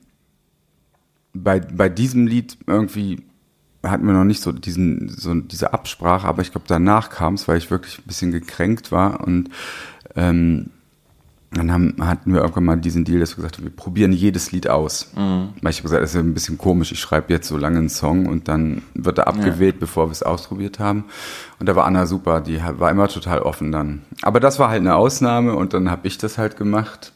[1.34, 3.22] bei, bei diesem Lied irgendwie
[3.82, 7.48] hatten wir noch nicht so diesen, so diese Absprache, aber ich glaube, danach kam es,
[7.48, 9.50] weil ich wirklich ein bisschen gekränkt war und
[10.14, 10.70] ähm,
[11.54, 14.52] dann haben, hatten wir irgendwann mal diesen Deal, dass wir gesagt haben, wir probieren jedes
[14.52, 15.12] Lied aus.
[15.14, 15.50] Mhm.
[15.60, 17.90] Weil ich habe gesagt, das ist ein bisschen komisch, ich schreibe jetzt so lange einen
[17.90, 19.80] Song und dann wird er abgewählt, ja.
[19.80, 21.04] bevor wir es ausprobiert haben.
[21.58, 24.02] Und da war Anna super, die war immer total offen dann.
[24.22, 27.12] Aber das war halt eine Ausnahme und dann habe ich das halt gemacht.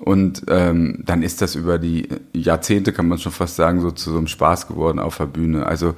[0.00, 4.10] Und ähm, dann ist das über die Jahrzehnte, kann man schon fast sagen, so zu
[4.10, 5.66] so einem Spaß geworden auf der Bühne.
[5.66, 5.94] Also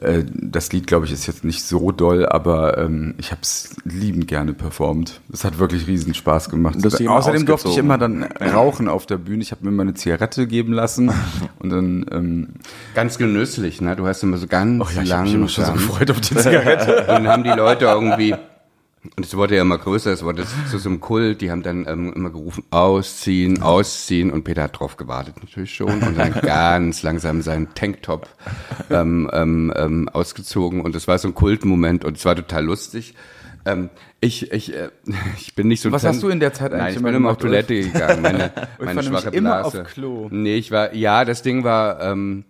[0.00, 3.76] äh, das Lied, glaube ich, ist jetzt nicht so doll, aber ähm, ich habe es
[3.84, 5.20] liebend gerne performt.
[5.32, 6.76] Es hat wirklich riesen Spaß gemacht.
[6.84, 9.42] Außerdem durfte ich immer dann rauchen auf der Bühne.
[9.42, 11.12] Ich habe mir immer eine Zigarette geben lassen
[11.60, 12.48] und dann ähm,
[12.94, 13.80] ganz genüsslich.
[13.80, 13.94] Ne?
[13.94, 15.26] Du hast immer so ganz oh ja, ich lang.
[15.26, 17.00] Ich immer schon so gefreut auf die Zigarette.
[17.00, 18.34] und dann haben die Leute irgendwie
[19.16, 21.86] und es wurde ja immer größer, es wurde zu so einem Kult, die haben dann
[21.88, 27.02] ähm, immer gerufen, ausziehen, ausziehen und Peter hat drauf gewartet natürlich schon und dann ganz
[27.02, 28.28] langsam seinen Tanktop
[28.90, 33.14] ähm, ähm, ähm, ausgezogen und es war so ein Kultmoment und es war total lustig.
[33.64, 33.90] Ähm,
[34.20, 34.90] ich, ich, äh,
[35.38, 35.92] ich bin nicht so.
[35.92, 36.82] Was hast du in der Zeit eigentlich?
[36.82, 38.22] Nein, ich bin immer auf Toilette gegangen.
[38.22, 39.36] Meine, meine schwache Blase.
[39.36, 40.28] Immer auf Klo.
[40.30, 42.44] Nee, ich war, ja, das Ding war, ähm,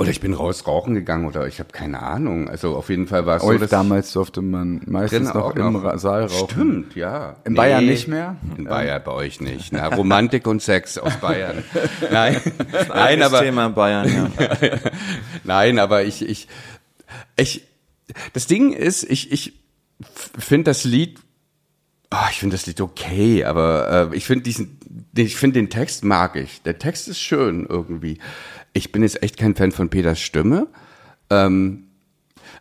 [0.00, 2.48] oder ich bin raus rauchen gegangen oder ich habe keine Ahnung.
[2.48, 5.98] Also auf jeden Fall war es so, dass damals durfte man meistens noch im noch.
[5.98, 6.48] Saal rauchen.
[6.50, 7.36] Stimmt, ja.
[7.44, 8.36] In nee, Bayern nicht mehr?
[8.56, 9.72] In Bayern bei euch nicht.
[9.72, 11.62] Na, Romantik und Sex aus Bayern.
[12.10, 12.40] Nein,
[12.88, 14.32] nein, aber Thema in Bayern.
[14.38, 14.58] Ja.
[15.44, 16.48] nein, aber ich, ich,
[17.36, 17.66] ich.
[18.32, 19.60] Das Ding ist, ich, ich
[20.38, 21.20] finde das Lied
[22.12, 26.04] Oh, ich finde das Lied okay, aber äh, ich finde diesen, ich finde den Text
[26.04, 26.62] mag ich.
[26.62, 28.18] Der Text ist schön irgendwie.
[28.72, 30.68] Ich bin jetzt echt kein Fan von Peters Stimme.
[31.30, 31.90] Ähm,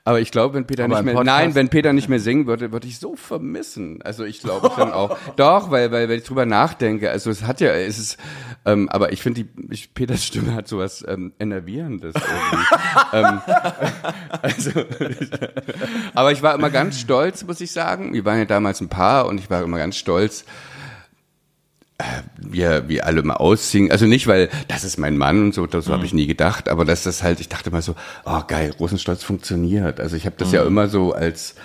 [0.05, 2.71] aber ich glaube, wenn Peter aber nicht mehr, nein, wenn Peter nicht mehr singen würde,
[2.71, 4.01] würde ich so vermissen.
[4.01, 7.11] Also ich glaube dann auch, doch, weil, weil, weil ich drüber nachdenke.
[7.11, 8.17] Also es hat ja, es ist,
[8.65, 12.65] ähm, aber ich finde die, ich, Peters Stimme hat sowas ähm, enervierendes irgendwie.
[13.13, 13.41] ähm,
[14.41, 14.71] also,
[16.15, 18.13] aber ich war immer ganz stolz, muss ich sagen.
[18.13, 20.45] Wir waren ja damals ein Paar und ich war immer ganz stolz,
[22.37, 23.91] wir, wir alle mal ausziehen.
[23.91, 25.93] Also nicht, weil das ist mein Mann und so, das mhm.
[25.93, 29.23] habe ich nie gedacht, aber dass das halt, ich dachte mal so, oh geil, Rosenstolz
[29.23, 29.99] funktioniert.
[29.99, 30.55] Also ich habe das mhm.
[30.55, 31.55] ja immer so als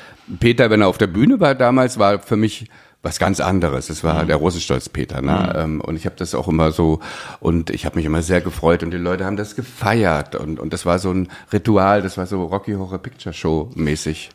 [0.40, 2.68] Peter, wenn er auf der Bühne war damals, war für mich
[3.02, 3.90] was ganz anderes.
[3.90, 4.28] Es war mhm.
[4.28, 5.52] der Rosenstolz Peter, ne?
[5.52, 5.60] Mhm.
[5.60, 7.00] Ähm, und ich habe das auch immer so
[7.38, 10.72] und ich habe mich immer sehr gefreut und die Leute haben das gefeiert und und
[10.72, 14.30] das war so ein Ritual, das war so Rocky Horror Picture Show mäßig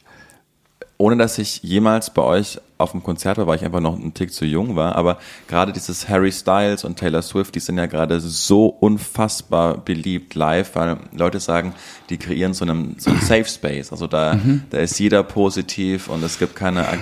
[1.00, 4.14] ohne dass ich jemals bei euch auf dem Konzert war, weil ich einfach noch einen
[4.14, 7.86] Tick zu jung war, aber gerade dieses Harry Styles und Taylor Swift, die sind ja
[7.86, 11.74] gerade so unfassbar beliebt live, weil Leute sagen,
[12.10, 13.94] die kreieren so einen, so einen Safe Space.
[13.94, 14.64] Also da, mhm.
[14.72, 17.00] da ist jeder positiv und es gibt keine ag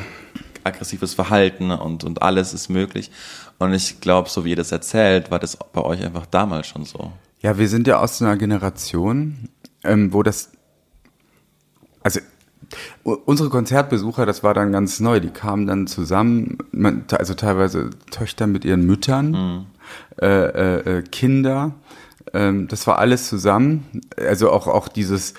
[0.63, 3.09] aggressives Verhalten und, und alles ist möglich.
[3.57, 6.83] Und ich glaube, so wie ihr das erzählt, war das bei euch einfach damals schon
[6.83, 7.13] so.
[7.39, 9.47] Ja, wir sind ja aus einer Generation,
[9.85, 10.51] ähm, wo das,
[12.03, 12.19] also
[13.03, 16.57] Unsere Konzertbesucher, das war dann ganz neu, die kamen dann zusammen,
[17.11, 19.65] also teilweise Töchter mit ihren Müttern, mhm.
[20.21, 21.73] äh, äh, äh, Kinder,
[22.33, 23.85] ähm, das war alles zusammen.
[24.17, 25.33] Also auch, auch dieses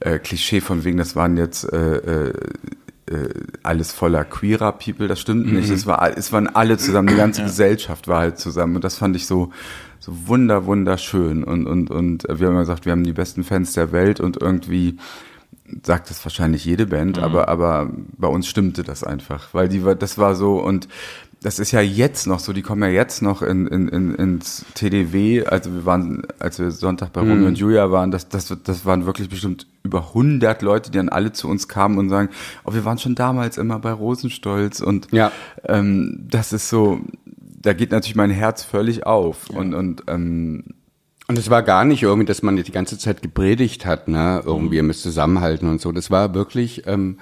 [0.00, 2.30] äh, Klischee von wegen, das waren jetzt äh,
[3.06, 3.28] äh,
[3.62, 5.56] alles voller queerer People, das stimmt mhm.
[5.56, 5.70] nicht.
[5.70, 7.46] Es, war, es waren alle zusammen, die ganze ja.
[7.46, 8.76] Gesellschaft war halt zusammen.
[8.76, 9.50] Und das fand ich so,
[9.98, 11.44] so wunder, wunderschön.
[11.44, 14.40] Und, und, und wir haben immer gesagt, wir haben die besten Fans der Welt und
[14.40, 14.96] irgendwie
[15.82, 17.24] sagt das wahrscheinlich jede Band, mhm.
[17.24, 20.88] aber, aber bei uns stimmte das einfach, weil die war, das war so und
[21.42, 24.64] das ist ja jetzt noch so, die kommen ja jetzt noch in, in, in, ins
[24.74, 27.30] TDW, also wir waren, als wir Sonntag bei mhm.
[27.30, 31.08] Romeo und Julia waren, das, das, das waren wirklich bestimmt über 100 Leute, die dann
[31.08, 32.28] alle zu uns kamen und sagen,
[32.64, 35.32] oh, wir waren schon damals immer bei Rosenstolz und ja.
[35.64, 37.00] ähm, das ist so,
[37.60, 39.58] da geht natürlich mein Herz völlig auf ja.
[39.58, 40.64] und, und ähm,
[41.32, 44.42] und es war gar nicht irgendwie, dass man die ganze Zeit gepredigt hat, ne?
[44.44, 45.90] Irgendwie, ihr müsst zusammenhalten und so.
[45.90, 47.20] Das war wirklich, ähm,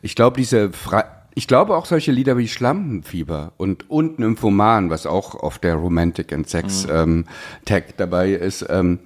[0.00, 5.06] ich glaube, diese Fre ich glaube auch solche Lieder wie Schlampenfieber und, und Nymphoman, was
[5.06, 6.92] auch auf der Romantic and Sex mhm.
[6.92, 7.24] ähm,
[7.66, 9.00] Tag dabei ist, ähm,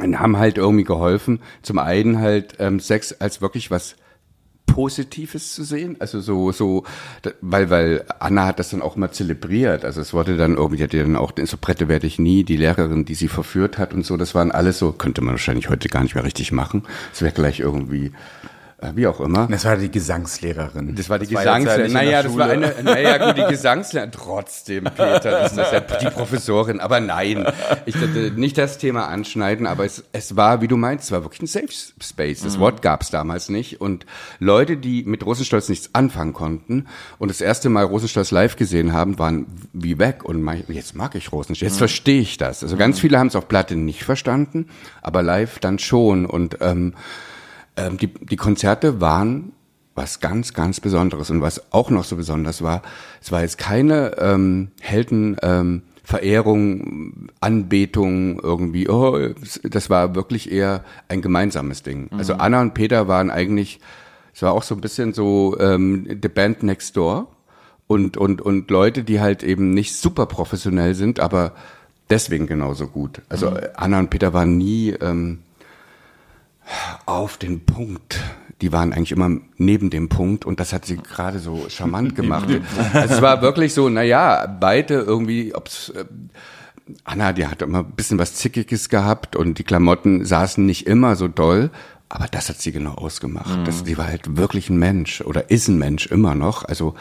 [0.00, 1.40] haben halt irgendwie geholfen.
[1.62, 3.94] Zum einen halt ähm, Sex als wirklich was
[4.66, 5.96] Positives zu sehen.
[6.00, 6.84] Also so, so,
[7.40, 9.84] weil, weil Anna hat das dann auch mal zelebriert.
[9.84, 13.04] Also es wurde dann irgendwie, hat dann auch, so Brette werde ich nie, die Lehrerin,
[13.04, 16.02] die sie verführt hat und so, das waren alles so, könnte man wahrscheinlich heute gar
[16.02, 16.82] nicht mehr richtig machen.
[17.12, 18.12] Es wäre gleich irgendwie
[18.94, 19.48] wie auch immer.
[19.50, 20.94] Das war die Gesangslehrerin.
[20.94, 21.92] Das war die Gesangslehrerin.
[21.92, 24.12] naja, das war eine, naja, gut, die Gesangslehrerin.
[24.12, 26.80] Trotzdem, Peter, das ist ja die Professorin.
[26.80, 27.46] Aber nein,
[27.86, 31.22] ich wollte nicht das Thema anschneiden, aber es, es war, wie du meinst, es war
[31.22, 31.68] wirklich ein Safe
[32.02, 32.42] Space.
[32.42, 33.80] Das Wort gab es damals nicht.
[33.80, 34.04] Und
[34.40, 36.86] Leute, die mit Rosenstolz nichts anfangen konnten
[37.18, 40.22] und das erste Mal Rosenstolz live gesehen haben, waren wie weg.
[40.22, 42.62] Und mein, jetzt mag ich Rosenstolz, jetzt verstehe ich das.
[42.62, 44.68] Also ganz viele haben es auf Platte nicht verstanden,
[45.00, 46.26] aber live dann schon.
[46.26, 46.92] Und ähm,
[47.76, 49.52] ähm, die, die Konzerte waren
[49.94, 51.30] was ganz, ganz Besonderes.
[51.30, 52.82] Und was auch noch so besonders war,
[53.22, 55.36] es war jetzt keine ähm, Helden.
[55.42, 59.18] Ähm, Verehrung, Anbetung irgendwie, oh,
[59.64, 62.08] das war wirklich eher ein gemeinsames Ding.
[62.16, 63.80] Also Anna und Peter waren eigentlich,
[64.32, 67.26] es war auch so ein bisschen so ähm, the band next door
[67.88, 71.54] und und und Leute, die halt eben nicht super professionell sind, aber
[72.08, 73.22] deswegen genauso gut.
[73.28, 75.40] Also Anna und Peter waren nie ähm,
[77.06, 78.20] auf den Punkt.
[78.62, 82.48] Die waren eigentlich immer neben dem Punkt und das hat sie gerade so charmant gemacht.
[82.92, 86.04] also es war wirklich so, naja, beide irgendwie, ob's äh,
[87.04, 91.16] Anna, die hat immer ein bisschen was Zickiges gehabt und die Klamotten saßen nicht immer
[91.16, 91.70] so doll,
[92.08, 93.66] aber das hat sie genau ausgemacht.
[93.66, 96.64] Das, die war halt wirklich ein Mensch oder ist ein Mensch immer noch.
[96.64, 96.94] Also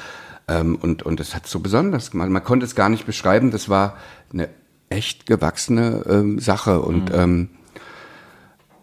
[0.47, 2.29] ähm, und und das hat so besonders gemacht.
[2.29, 3.51] Man konnte es gar nicht beschreiben.
[3.51, 3.97] Das war
[4.33, 4.49] eine
[4.89, 7.49] echt gewachsene ähm, Sache und ähm,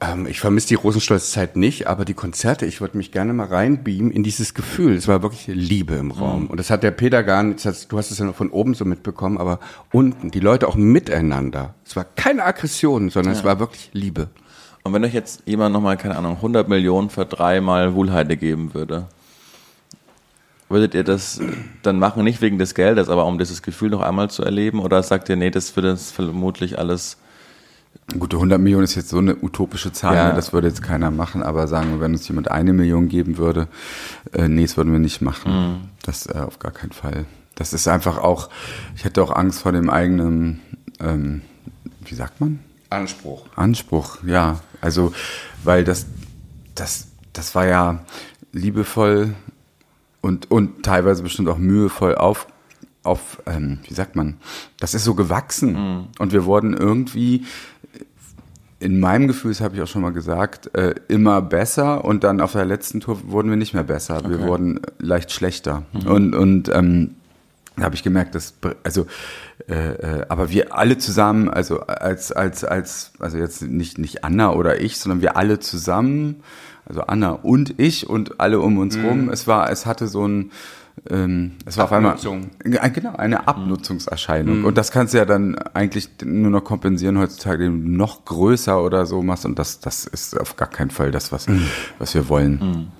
[0.03, 4.11] ähm, ich vermisse die Rosenstolz-Zeit nicht, aber die Konzerte, ich würde mich gerne mal reinbeamen
[4.11, 4.95] in dieses Gefühl.
[4.95, 6.49] Es war wirklich Liebe im Raum.
[6.49, 8.85] Und das hat der Peter gar nicht, du hast es ja nur von oben so
[8.85, 9.61] mitbekommen, aber
[9.93, 11.75] unten, die Leute auch miteinander.
[11.87, 14.29] Es war keine Aggression, sondern es war wirklich Liebe.
[14.83, 19.07] Und wenn euch jetzt jemand nochmal, keine Ahnung, 100 Millionen für dreimal Wohlheide geben würde,
[20.69, 21.41] würdet ihr das
[21.83, 24.81] dann machen, nicht wegen des Geldes, aber um dieses Gefühl noch einmal zu erleben?
[24.81, 27.19] Oder sagt ihr, nee, das würde es vermutlich alles
[28.19, 30.29] Gute 100 Millionen ist jetzt so eine utopische Zahl, Ja.
[30.29, 30.35] ne?
[30.35, 33.69] das würde jetzt keiner machen, aber sagen wir, wenn uns jemand eine Million geben würde,
[34.33, 35.88] äh, nee, das würden wir nicht machen.
[36.03, 37.25] Das äh, auf gar keinen Fall.
[37.55, 38.51] Das ist einfach auch,
[38.97, 40.61] ich hätte auch Angst vor dem eigenen,
[41.01, 41.43] ähm,
[42.05, 42.59] wie sagt man?
[42.91, 43.47] Anspruch.
[43.57, 44.61] Anspruch, ja.
[44.81, 45.12] Also,
[45.65, 46.07] weil das,
[46.75, 48.01] das, das war ja
[48.53, 49.35] liebevoll
[50.21, 52.47] und, und teilweise bestimmt auch mühevoll auf,
[53.05, 54.37] auf ähm, wie sagt man,
[54.79, 56.09] das ist so gewachsen.
[56.19, 57.45] Und wir wurden irgendwie,
[58.83, 62.40] in meinem Gefühl, das habe ich auch schon mal gesagt, äh, immer besser und dann
[62.40, 64.29] auf der letzten Tour wurden wir nicht mehr besser.
[64.29, 65.85] Wir wurden leicht schlechter.
[66.05, 67.14] Und, und ähm,
[67.77, 69.07] da habe ich gemerkt, dass also
[69.68, 74.53] äh, äh, aber wir alle zusammen, also als als als also jetzt nicht nicht Anna
[74.53, 76.42] oder ich, sondern wir alle zusammen,
[76.85, 79.31] also Anna und ich und alle um uns rum.
[79.31, 80.51] Es war es hatte so ein
[81.11, 82.50] ähm, es war auf einmal Abnutzung.
[82.64, 87.64] Ja, genau eine Abnutzungserscheinung und das kannst du ja dann eigentlich nur noch kompensieren heutzutage,
[87.66, 91.11] indem du noch größer oder so machst und das das ist auf gar keinen Fall
[91.11, 91.46] das was
[91.98, 92.90] was wir wollen.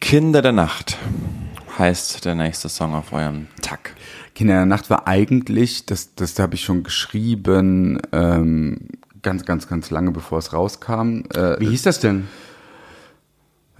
[0.00, 0.96] Kinder der Nacht
[1.78, 3.94] heißt der nächste Song auf eurem Tag.
[4.34, 8.88] Kinder der Nacht war eigentlich, das, das habe ich schon geschrieben, ähm,
[9.22, 11.22] ganz, ganz, ganz lange bevor es rauskam.
[11.34, 12.28] Äh, Wie hieß das denn?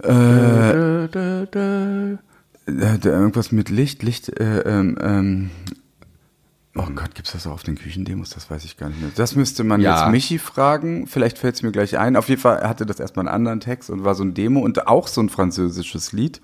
[0.03, 2.17] äh, da
[2.67, 5.49] irgendwas mit Licht, Licht, äh, ähm, ähm,
[6.75, 8.29] oh Gott, gibt's das auch auf den Küchendemos?
[8.29, 9.11] Das weiß ich gar nicht mehr.
[9.15, 10.03] Das müsste man Ja.
[10.03, 11.07] jetzt Michi fragen.
[11.07, 12.15] Vielleicht fällt es mir gleich ein.
[12.15, 14.87] Auf jeden Fall hatte das erstmal einen anderen Text und war so ein Demo und
[14.87, 16.41] auch so ein französisches Lied.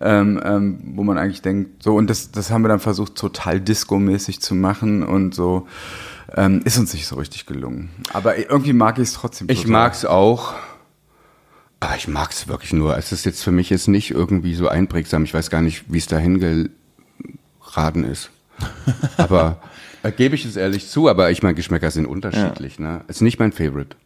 [0.00, 3.60] Ähm, ähm, wo man eigentlich denkt, so, und das, das haben wir dann versucht, total
[3.60, 5.66] disco-mäßig zu machen und so,
[6.36, 7.90] ähm, ist uns nicht so richtig gelungen.
[8.12, 9.48] Aber irgendwie mag ich es trotzdem.
[9.50, 9.72] Ich total.
[9.72, 10.54] mag's auch.
[11.80, 12.96] Aber ich mag's wirklich nur.
[12.98, 15.24] Es ist jetzt für mich jetzt nicht irgendwie so einprägsam.
[15.24, 16.70] Ich weiß gar nicht, wie es dahin
[17.62, 18.30] geraten ist.
[19.16, 19.60] Aber
[20.02, 22.78] äh, gebe ich es ehrlich zu, aber ich meine, Geschmäcker sind unterschiedlich.
[22.78, 23.02] Ne?
[23.08, 23.96] Ist nicht mein Favorite.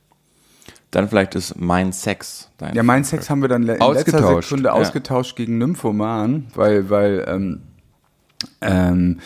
[0.93, 4.49] Dann vielleicht ist Mein Sex dein Ja, mein Sex haben wir dann in letzter Ausgetauscht.
[4.49, 4.73] Sekunde Ja.
[4.75, 7.63] ausgetauscht gegen Nymphoman, weil, weil ähm,
[8.61, 9.19] ähm,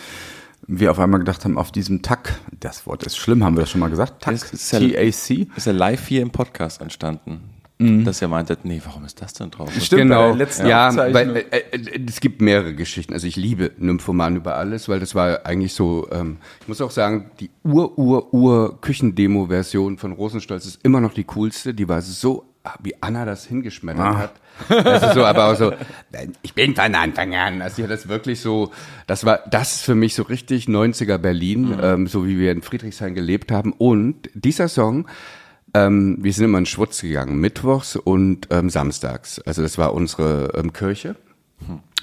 [0.65, 3.69] wir auf einmal gedacht haben, auf diesem Tack, das Wort ist schlimm, haben wir das
[3.69, 4.23] schon mal gesagt?
[4.23, 4.35] Tack,
[4.71, 5.47] ja- T-A-C.
[5.55, 7.41] Ist ja live hier im Podcast entstanden.
[7.81, 9.71] Dass ihr meintet, nee, warum ist das denn drauf?
[9.71, 10.27] Stimmt, bei genau.
[10.27, 13.13] der letzten ja, weil äh, äh, es gibt mehrere Geschichten.
[13.13, 16.05] Also ich liebe Nymphoman über alles, weil das war eigentlich so.
[16.11, 21.13] Ähm, ich muss auch sagen, die Ur Ur Ur Küchendemo-Version von Rosenstolz ist immer noch
[21.13, 21.73] die coolste.
[21.73, 22.43] Die war so,
[22.83, 24.17] wie Anna das hingeschmettert Ah.
[24.17, 24.33] hat.
[24.67, 25.71] Das ist so, aber auch so.
[26.41, 27.61] Ich bin von Anfang an.
[27.61, 28.71] Also sie hat das wirklich so.
[29.07, 32.61] Das war das ist für mich so richtig 90er Berlin, ähm, so wie wir in
[32.61, 33.71] Friedrichshain gelebt haben.
[33.71, 35.07] Und dieser Song.
[35.73, 39.39] Ähm, wir sind immer in Schwutz gegangen, mittwochs und ähm, samstags.
[39.39, 41.15] Also das war unsere ähm, Kirche.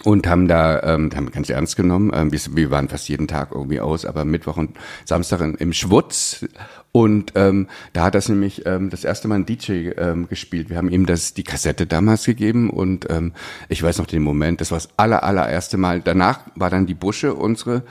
[0.04, 2.10] und haben da ähm, haben ganz ernst genommen.
[2.14, 5.72] Ähm, wir, wir waren fast jeden Tag irgendwie aus, aber Mittwoch und Samstag in, im
[5.72, 6.44] Schwutz.
[6.92, 10.70] Und ähm, da hat das nämlich ähm, das erste Mal ein DJ ähm, gespielt.
[10.70, 13.32] Wir haben ihm das die Kassette damals gegeben und ähm,
[13.68, 14.60] ich weiß noch den Moment.
[14.60, 16.00] Das war das aller allererste Mal.
[16.00, 17.82] Danach war dann die Busche unsere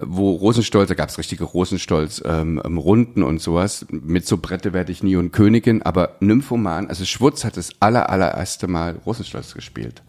[0.00, 3.86] wo Rosenstolz, da gab's richtige Rosenstolz ähm, ähm, Runden und sowas.
[3.90, 8.10] Mit so Brette werde ich nie und Königin, aber Nymphoman, also Schwutz hat das aller
[8.10, 10.02] allererste Mal Rosenstolz gespielt.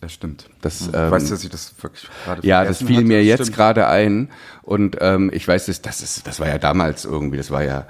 [0.00, 0.50] Das stimmt.
[0.60, 3.06] Das, ähm, ähm, weißt du, dass ich das wirklich gerade Ja, das fiel hatte?
[3.06, 3.56] mir jetzt Stimmt.
[3.56, 4.30] gerade ein
[4.62, 7.86] und ähm, ich weiß, das, das ist, das war ja damals irgendwie, das war ja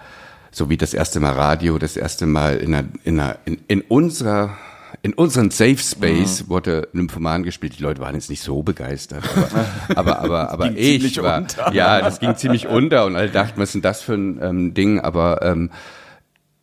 [0.50, 3.80] so wie das erste Mal Radio, das erste Mal in einer, in, einer, in, in
[3.80, 4.58] unserer
[5.02, 7.76] in unseren Safe Space wurde Nymphoman gespielt.
[7.78, 9.48] Die Leute waren jetzt nicht so begeistert, aber
[9.96, 11.72] aber aber, aber ging ich war unter.
[11.74, 14.74] ja, das ging ziemlich unter und alle dachten, was ist denn das für ein ähm,
[14.74, 15.00] Ding?
[15.00, 15.70] Aber ähm,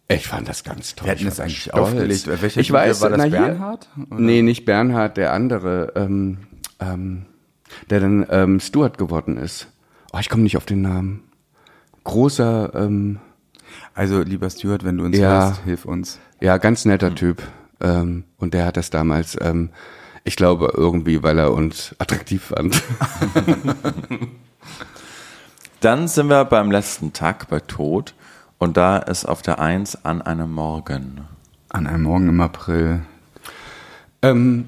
[0.08, 1.06] ich fand das ganz toll.
[1.06, 1.76] Wer hat denn Ich das eigentlich stolz.
[1.78, 2.42] aufgelegt?
[2.42, 3.90] Welcher ich weiß, war das na Bernhard?
[4.10, 4.20] Oder?
[4.20, 6.38] Nee, nicht Bernhard, der andere, ähm,
[6.80, 7.26] ähm,
[7.90, 9.68] der dann ähm, Stuart geworden ist.
[10.14, 11.24] Oh, ich komme nicht auf den Namen.
[12.06, 13.20] Großer, ähm,
[13.94, 15.48] Also, lieber Stuart, wenn du uns Ja.
[15.50, 16.20] hörst, hilf uns.
[16.40, 17.44] ja, ganz netter Typ.
[17.82, 19.70] Ähm, und der hat das damals, ähm,
[20.24, 22.82] ich glaube, irgendwie, weil er uns attraktiv fand.
[25.82, 28.14] Dann sind wir beim letzten Tag bei Tod
[28.58, 31.22] und da ist auf der Eins an einem Morgen.
[31.70, 33.02] An einem Morgen im April.
[34.22, 34.66] ähm,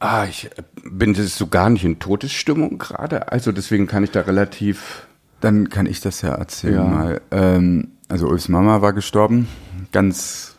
[0.00, 0.50] ah, ich
[0.84, 3.32] bin das so gar nicht in Todesstimmung gerade.
[3.32, 5.06] Also deswegen kann ich da relativ.
[5.40, 6.84] Dann kann ich das ja erzählen Ja.
[6.84, 7.20] mal.
[7.30, 9.48] Ähm, also Ulfs Mama war gestorben,
[9.92, 10.51] ganz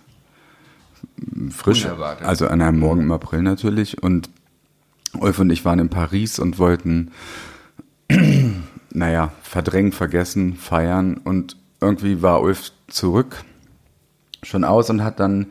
[1.52, 1.86] frisch.
[1.86, 2.26] Unerwartet.
[2.28, 4.02] Also an einem Morgen im April natürlich.
[4.04, 4.30] Und
[5.20, 7.12] Ulf und ich waren in Paris und wollten,
[8.92, 11.18] naja, verdrängen, vergessen, feiern.
[11.18, 13.44] Und irgendwie war Ulf zurück,
[14.44, 15.48] schon aus und hat dann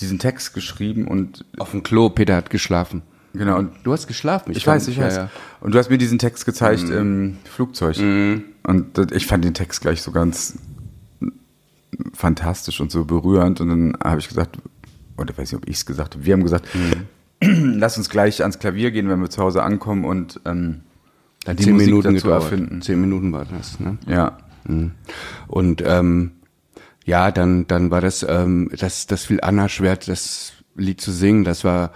[0.00, 3.02] diesen Text geschrieben und Auf dem Klo, Peter hat geschlafen.
[3.34, 4.52] genau und Du hast geschlafen.
[4.52, 5.16] Ich weiß, ich ja, weiß.
[5.16, 5.30] Ja.
[5.60, 7.98] Und du hast mir diesen Text gezeigt im Flugzeug.
[7.98, 10.54] Und das- ich fand den Text gleich so ganz
[12.14, 13.60] fantastisch und so berührend.
[13.60, 14.56] Und dann habe ich gesagt,
[15.16, 16.68] oder weiß nicht, ob ich es gesagt habe, wir haben gesagt,
[17.40, 20.80] lass uns gleich ans Klavier gehen, wenn wir zu Hause ankommen und ähm,
[21.46, 22.42] Hat die zehn Musik Minuten dazu gedauert.
[22.44, 22.82] erfinden.
[22.82, 23.98] Zehn Minuten war das, ne?
[24.06, 24.38] Ja.
[25.48, 26.32] Und ähm,
[27.04, 31.42] ja, dann dann war das ähm, das das fiel Anna schwer, das Lied zu singen.
[31.42, 31.90] Das war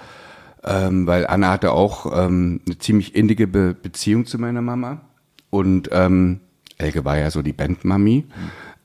[0.64, 5.02] ähm, weil Anna hatte auch ähm, eine ziemlich innige Be Beziehung zu meiner Mama
[5.50, 6.40] und ähm,
[6.76, 8.26] Elke war ja so die Bandmami.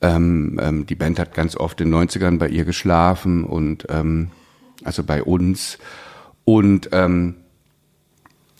[0.01, 4.31] Ähm, ähm, die Band hat ganz oft in den 90ern bei ihr geschlafen und ähm,
[4.83, 5.77] also bei uns
[6.43, 7.35] und ähm,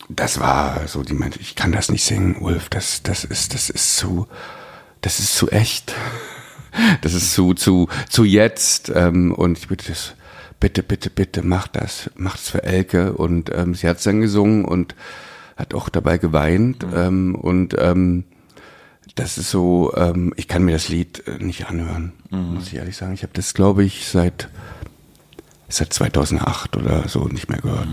[0.08, 3.70] das war so, die meinte, ich kann das nicht singen, Ulf, das, das ist, das
[3.70, 4.26] ist zu,
[5.00, 5.94] das ist zu echt.
[7.02, 8.90] Das ist zu, zu, zu jetzt.
[8.94, 10.14] Ähm, und ich bitte das,
[10.58, 13.12] bitte, bitte, bitte, mach das, mach das für Elke.
[13.12, 14.94] Und ähm, sie hat dann gesungen und
[15.58, 16.86] hat auch dabei geweint.
[16.94, 18.24] Ähm, und ähm,
[19.14, 22.96] das ist so, ähm, ich kann mir das Lied äh, nicht anhören, muss ich ehrlich
[22.96, 23.12] sagen.
[23.12, 24.48] Ich habe das, glaube ich, seit
[25.68, 27.88] seit 2008 oder so nicht mehr gehört.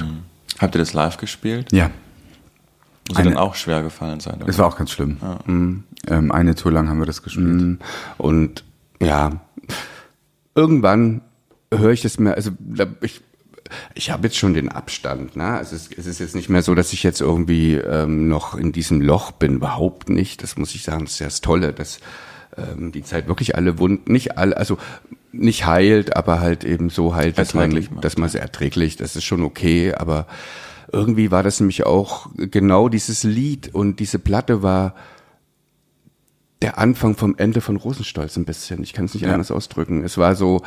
[0.59, 1.71] Habt ihr das live gespielt?
[1.71, 1.89] Ja.
[3.07, 4.35] Muss ja dann Eine- auch schwer gefallen sein.
[4.41, 4.49] oder?
[4.49, 5.17] Es war auch ganz schlimm.
[6.07, 7.79] Ähm, eine Tour lang haben wir das gespielt.
[8.17, 8.63] Und
[9.01, 9.39] ja,
[10.55, 11.21] irgendwann
[11.73, 12.51] höre ich das mehr, also
[13.01, 13.21] ich,
[13.95, 15.35] ich habe jetzt schon den Abstand.
[15.35, 15.59] Ne?
[15.61, 18.71] Es, ist, es ist jetzt nicht mehr so, dass ich jetzt irgendwie ähm, noch in
[18.71, 20.43] diesem Loch bin, überhaupt nicht.
[20.43, 21.99] Das muss ich sagen, das ist ja das Tolle, dass
[22.57, 24.77] ähm, die Zeit wirklich alle Wunden, nicht alle, also
[25.31, 29.15] nicht heilt, aber halt eben so heilt, dass man, macht, dass man es erträglich, das
[29.15, 30.25] ist schon okay, aber
[30.91, 34.95] irgendwie war das nämlich auch genau dieses Lied und diese Platte war
[36.61, 38.83] der Anfang vom Ende von Rosenstolz ein bisschen.
[38.83, 39.31] Ich kann es nicht Ja.
[39.33, 40.03] anders ausdrücken.
[40.03, 40.61] Es war so,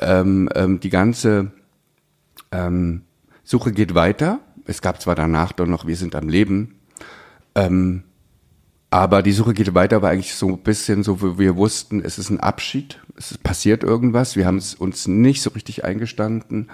[0.00, 1.50] ähm, ähm, die ganze
[2.54, 3.02] ähm,
[3.42, 4.40] Suche geht weiter.
[4.66, 6.76] Es gab zwar danach doch noch Wir sind am Leben,
[7.54, 8.04] ähm,
[8.90, 12.16] aber die Suche geht weiter war eigentlich so ein bisschen so, wo wir wussten, es
[12.16, 14.36] ist ein Abschied, es passiert irgendwas.
[14.36, 16.70] Wir haben es uns nicht so richtig eingestanden,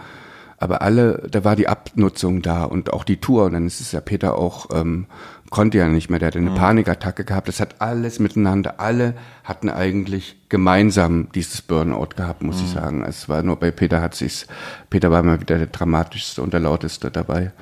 [0.61, 3.47] aber alle, da war die Abnutzung da und auch die Tour.
[3.47, 5.07] Und dann ist es ja Peter auch, ähm,
[5.49, 7.49] konnte ja nicht mehr, der hatte eine Panikattacke gehabt.
[7.49, 13.03] Das hat alles miteinander, alle hatten eigentlich gemeinsam dieses Burnout gehabt, muss ich sagen.
[13.03, 14.47] Es war nur bei Peter hat sich's,
[14.91, 17.53] Peter war mal wieder der dramatischste und der lauteste dabei.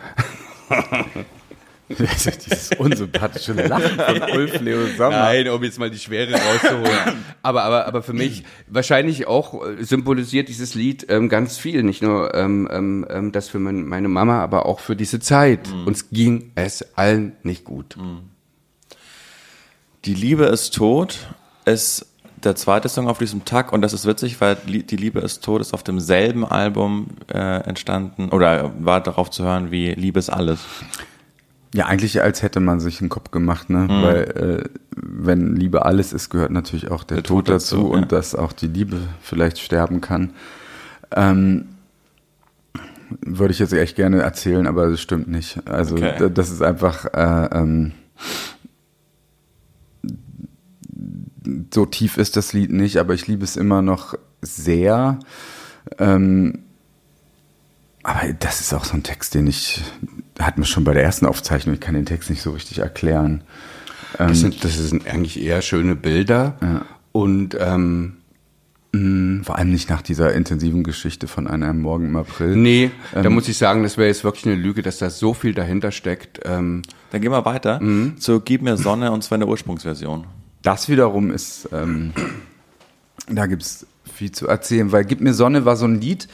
[2.47, 5.55] Dieses unsympathische Lachen von Ulf Leo Sommer.
[5.55, 7.25] um jetzt mal die Schwere rauszuholen.
[7.43, 11.83] aber, aber, aber für mich wahrscheinlich auch äh, symbolisiert dieses Lied ähm, ganz viel.
[11.83, 15.73] Nicht nur ähm, ähm, ähm, das für mein, meine Mama, aber auch für diese Zeit.
[15.87, 17.97] Uns ging es allen nicht gut.
[20.05, 21.29] Die Liebe ist tot
[21.65, 22.07] ist
[22.45, 25.61] der zweite Song auf diesem Tag und das ist witzig, weil Die Liebe ist tot
[25.61, 30.61] ist auf demselben Album äh, entstanden oder war darauf zu hören wie Liebe ist alles.
[31.75, 33.81] Ja, eigentlich als hätte man sich einen Kopf gemacht, ne?
[33.81, 34.03] Mhm.
[34.03, 34.23] Weil
[34.65, 38.01] äh, wenn Liebe alles ist, gehört natürlich auch der, Der Tod, Tod dazu, dazu, und
[38.01, 38.07] ja.
[38.07, 40.31] dass auch die Liebe vielleicht sterben kann.
[41.15, 41.67] Ähm,
[43.23, 45.67] würde ich jetzt echt gerne erzählen, aber das stimmt nicht.
[45.67, 46.31] Also Okay.
[46.33, 47.93] das ist einfach äh, ähm,
[51.73, 55.19] so tief ist das Lied nicht, aber ich liebe es immer noch sehr.
[55.99, 56.61] Ähm,
[58.03, 59.83] aber das ist auch so ein Text, den ich,
[60.39, 63.43] hat mir schon bei der ersten Aufzeichnung, ich kann den Text nicht so richtig erklären.
[64.17, 66.57] Das sind, das sind eigentlich eher schöne Bilder.
[67.13, 68.17] Und ähm,
[69.45, 72.57] Vor allem nicht nach dieser intensiven Geschichte von einem Morgen im April.
[72.57, 75.53] nee, da muss ich sagen, das wäre jetzt wirklich eine Lüge, dass da so viel
[75.55, 76.41] dahinter steckt.
[76.45, 77.81] Ähm, Dann gehen wir weiter
[78.19, 80.27] zu Gib mir Sonne und zwar in der Ursprungsversion.
[80.63, 82.13] Das wiederum ist, ähm,
[83.31, 86.27] da gibt's viel zu erzählen, weil Gib mir Sonne war so ein Lied,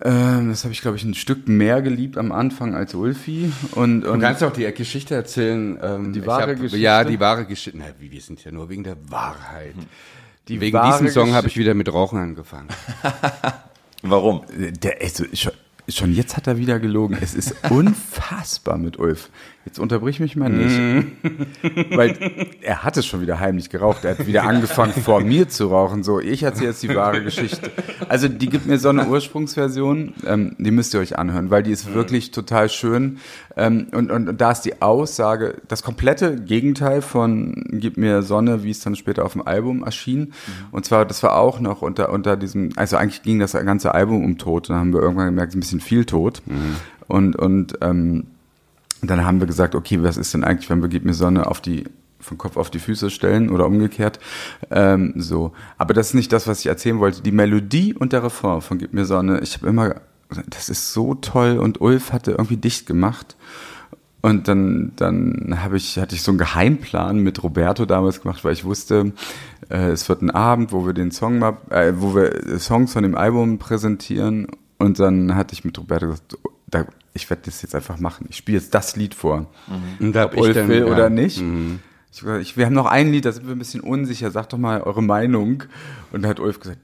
[0.00, 3.52] ähm, das habe ich, glaube ich, ein Stück mehr geliebt am Anfang als Ulfi.
[3.72, 5.78] Und, Du und kannst auch die Geschichte erzählen.
[5.82, 6.78] Ähm, Die wahre hab, Geschichte?
[6.78, 7.78] Ja, die wahre Geschichte.
[7.78, 9.74] Na, wie, wir sind ja nur wegen der Wahrheit.
[10.48, 12.68] die Wegen diesem Song habe ich wieder mit Rauchen angefangen.
[14.02, 14.42] Warum?
[14.50, 15.52] Der, also, schon,
[15.88, 17.16] schon jetzt hat er wieder gelogen.
[17.20, 19.30] Es ist unfassbar mit Ulf.
[19.64, 21.06] Jetzt unterbrich mich mal nicht.
[21.90, 22.16] Weil
[22.62, 24.04] er hat es schon wieder heimlich geraucht.
[24.04, 26.02] Er hat wieder angefangen, vor mir zu rauchen.
[26.02, 27.70] So, ich erzähle jetzt die wahre Geschichte.
[28.08, 30.14] Also, die gibt mir so eine Ursprungsversion.
[30.26, 33.18] Ähm, die müsst ihr euch anhören, weil die ist wirklich total schön.
[33.56, 38.64] Ähm, und, und, und da ist die Aussage, das komplette Gegenteil von Gib mir Sonne,
[38.64, 40.32] wie es dann später auf dem Album erschien.
[40.72, 44.24] Und zwar, das war auch noch unter, unter diesem, also eigentlich ging das ganze Album
[44.24, 44.70] um Tod.
[44.70, 46.42] Dann haben wir irgendwann gemerkt, es ist ein bisschen viel Tod.
[47.06, 48.26] Und, und ähm,
[49.10, 51.60] dann haben wir gesagt, okay, was ist denn eigentlich, wenn wir Gib mir Sonne auf
[51.60, 51.84] die
[52.22, 54.20] von Kopf auf die Füße stellen oder umgekehrt.
[54.70, 55.52] Ähm, so.
[55.76, 57.22] Aber das ist nicht das, was ich erzählen wollte.
[57.22, 59.96] Die Melodie und der Refrain von Gib mir Sonne, ich habe immer,
[60.48, 63.36] das ist so toll und Ulf hatte irgendwie dicht gemacht.
[64.24, 68.52] Und dann, dann habe ich, hatte ich so einen Geheimplan mit Roberto damals gemacht, weil
[68.52, 69.12] ich wusste,
[69.68, 73.02] äh, es wird ein Abend, wo wir den Song mal, äh, wo wir Songs von
[73.02, 74.46] dem Album präsentieren.
[74.78, 76.38] Und dann hatte ich mit Roberto gesagt,
[76.72, 78.26] da, ich werde das jetzt einfach machen.
[78.30, 79.46] Ich spiele jetzt das Lied vor.
[80.00, 80.86] Und da hab Ob Ulf dann- will ja.
[80.86, 81.36] oder nicht.
[82.10, 84.30] Ich, hab gesagt, ich, wir haben noch ein Lied, da sind wir ein bisschen unsicher.
[84.30, 85.62] Sag doch mal eure Meinung.
[86.10, 86.78] Und da hat Ulf gesagt,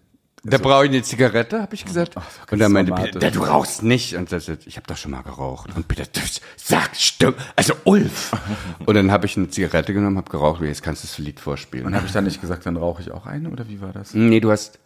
[0.44, 2.14] Da brauche ich eine Zigarette, habe ich gesagt.
[2.50, 2.92] und dann meinte.
[2.92, 4.14] Peter, du rauchst nicht.
[4.14, 5.74] Und das, ich habe doch schon mal geraucht.
[5.74, 7.36] Und Peter, das sag stimmt.
[7.56, 8.32] Also Ulf.
[8.86, 10.62] und dann habe ich eine Zigarette genommen, habe geraucht.
[10.62, 11.86] Jetzt kannst du das Lied vorspielen.
[11.86, 14.14] und habe ich dann nicht gesagt, dann rauche ich auch eine oder wie war das?
[14.14, 14.78] nee, du hast,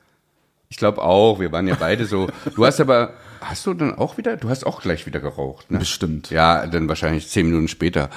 [0.72, 2.28] ich glaube auch, wir waren ja beide so.
[2.56, 3.12] Du hast aber,
[3.42, 5.78] hast du dann auch wieder, du hast auch gleich wieder geraucht, ne?
[5.78, 6.30] Bestimmt.
[6.30, 8.08] Ja, dann wahrscheinlich zehn Minuten später.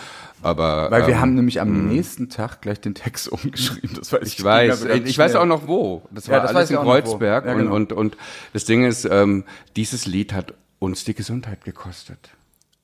[0.42, 3.98] Aber Weil wir ähm, haben nämlich am nächsten Tag gleich den Text umgeschrieben.
[4.00, 6.04] Das weiß Ich weiß, ich weiß auch noch wo.
[6.12, 6.82] Das war Ja, das alles ich in.
[6.82, 7.46] Kreuzberg.
[7.46, 7.76] Ja, genau.
[7.76, 8.18] und, und, und
[8.54, 9.44] das Ding ist, ähm,
[9.76, 12.30] dieses Lied hat uns die Gesundheit gekostet.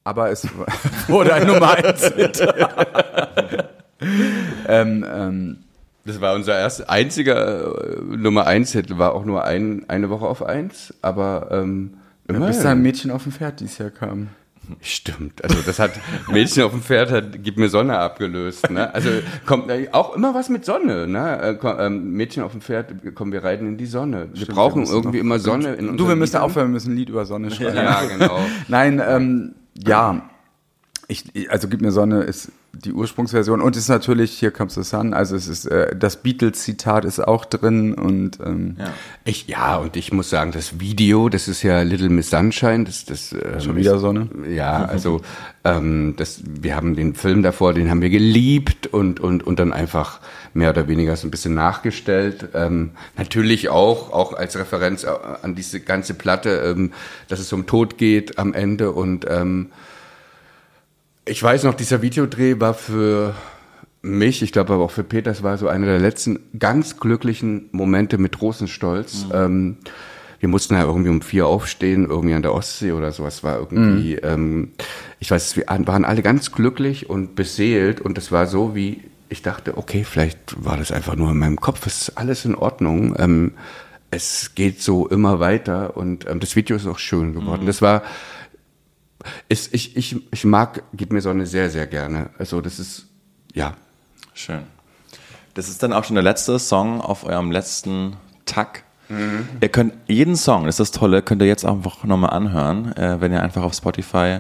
[0.03, 0.49] Aber es
[1.07, 2.41] wurde ein Nummer 1 Hit.
[4.67, 5.57] ähm, ähm,
[6.12, 10.26] Das war unser erst einziger äh, Nummer eins Hit, war auch nur ein, eine Woche
[10.26, 11.93] auf eins, aber ähm,
[12.28, 12.47] immer.
[12.47, 14.28] bis da ein Mädchen auf dem Pferd dieses Jahr kam.
[14.82, 15.91] Stimmt, also das hat
[16.30, 18.70] Mädchen auf dem Pferd hat Gib mir Sonne abgelöst.
[18.70, 18.93] Ne?
[18.93, 19.09] Also
[19.45, 21.07] kommt äh, auch immer was mit Sonne.
[21.07, 21.41] Ne?
[21.41, 24.30] Äh, komm, ähm, Mädchen auf dem Pferd, kommen wir reiten in die Sonne.
[24.34, 26.43] Wir Stimmt, brauchen wir irgendwie immer Sonne in Du, wir müssen Liedern.
[26.43, 27.76] aufhören, wir müssen ein Lied über Sonne schreiben.
[27.76, 28.39] Ja, genau.
[28.68, 30.30] Nein, ähm, ja.
[31.07, 35.13] Ich, also Gib mir Sonne ist die Ursprungsversion und ist natürlich Here Comes the Sun.
[35.13, 38.78] Also es ist äh, das Beatles-Zitat ist auch drin und ähm,
[39.26, 43.05] Ich, ja, und ich muss sagen, das Video, das ist ja Little Miss Sunshine, das,
[43.05, 44.30] das ähm, Schon wieder Sonne?
[44.49, 45.22] Ja, also
[45.63, 49.74] ähm, das, wir haben den Film davor, den haben wir geliebt und und und dann
[49.74, 50.19] einfach
[50.53, 52.49] mehr oder weniger so ein bisschen nachgestellt.
[52.53, 56.93] Ähm, natürlich auch auch als Referenz an diese ganze Platte, ähm,
[57.28, 59.72] dass es um Tod geht am Ende und ähm,
[61.26, 63.36] ich weiß noch, dieser Videodreh war für
[64.01, 67.69] mich, ich glaube aber auch für Peter, es war so einer der letzten ganz glücklichen
[67.72, 69.28] Momente mit Rosenstolz.
[69.32, 69.78] Ähm,
[70.39, 74.15] wir mussten ja irgendwie um vier aufstehen, irgendwie an der Ostsee oder sowas war irgendwie,
[74.15, 74.72] ähm,
[75.19, 79.43] ich weiß, wir waren alle ganz glücklich und beseelt und es war so wie, ich
[79.43, 83.15] dachte, okay, vielleicht war das einfach nur in meinem Kopf, es ist alles in Ordnung.
[83.19, 83.51] Ähm,
[84.09, 87.65] es geht so immer weiter und ähm, das Video ist auch schön geworden.
[87.65, 88.03] Das war,
[89.49, 92.30] ist, ich, ich, ich mag Gib mir Sonne sehr, sehr gerne.
[92.38, 93.07] Also das ist,
[93.53, 93.76] ja.
[94.34, 94.63] Schön.
[95.53, 98.15] Das ist dann auch schon der letzte Song auf eurem letzten
[98.45, 98.84] Tag.
[99.59, 103.19] Ihr könnt jeden Song, das ist das Tolle, könnt ihr jetzt einfach nochmal anhören, äh,
[103.19, 104.39] wenn ihr einfach auf Spotify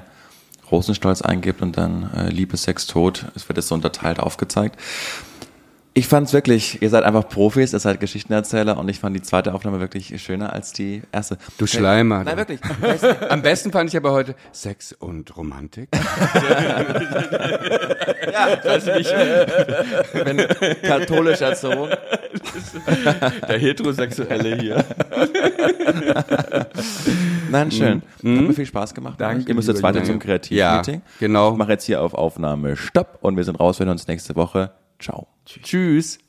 [0.71, 4.79] Rosenstolz eingebt und dann äh, Liebe, Sex, Tod, es wird jetzt so unterteilt aufgezeigt.
[5.93, 9.53] Ich fand's wirklich, ihr seid einfach Profis, ihr seid Geschichtenerzähler und ich fand die zweite
[9.53, 11.37] Aufnahme wirklich schöner als die erste.
[11.57, 12.23] Du Schleimer.
[12.23, 12.61] Nein, wirklich.
[13.27, 15.89] Am besten fand ich aber heute Sex und Romantik.
[18.63, 19.11] Weiß nicht,
[20.13, 20.37] wenn
[20.81, 21.91] katholisch erzogen.
[23.49, 24.85] Der Heterosexuelle hier.
[27.49, 28.01] Nein, schön.
[28.01, 29.19] Hat mir viel Spaß gemacht.
[29.19, 30.95] Danke, Ihr müsst jetzt weiter zum Kreativmeeting.
[30.95, 31.51] Ja, genau.
[31.51, 33.77] Ich mache jetzt hier auf Aufnahme Stopp und wir sind raus.
[33.79, 34.71] Wir hören uns nächste Woche.
[34.97, 35.27] Ciao.
[35.45, 36.19] Tschüss.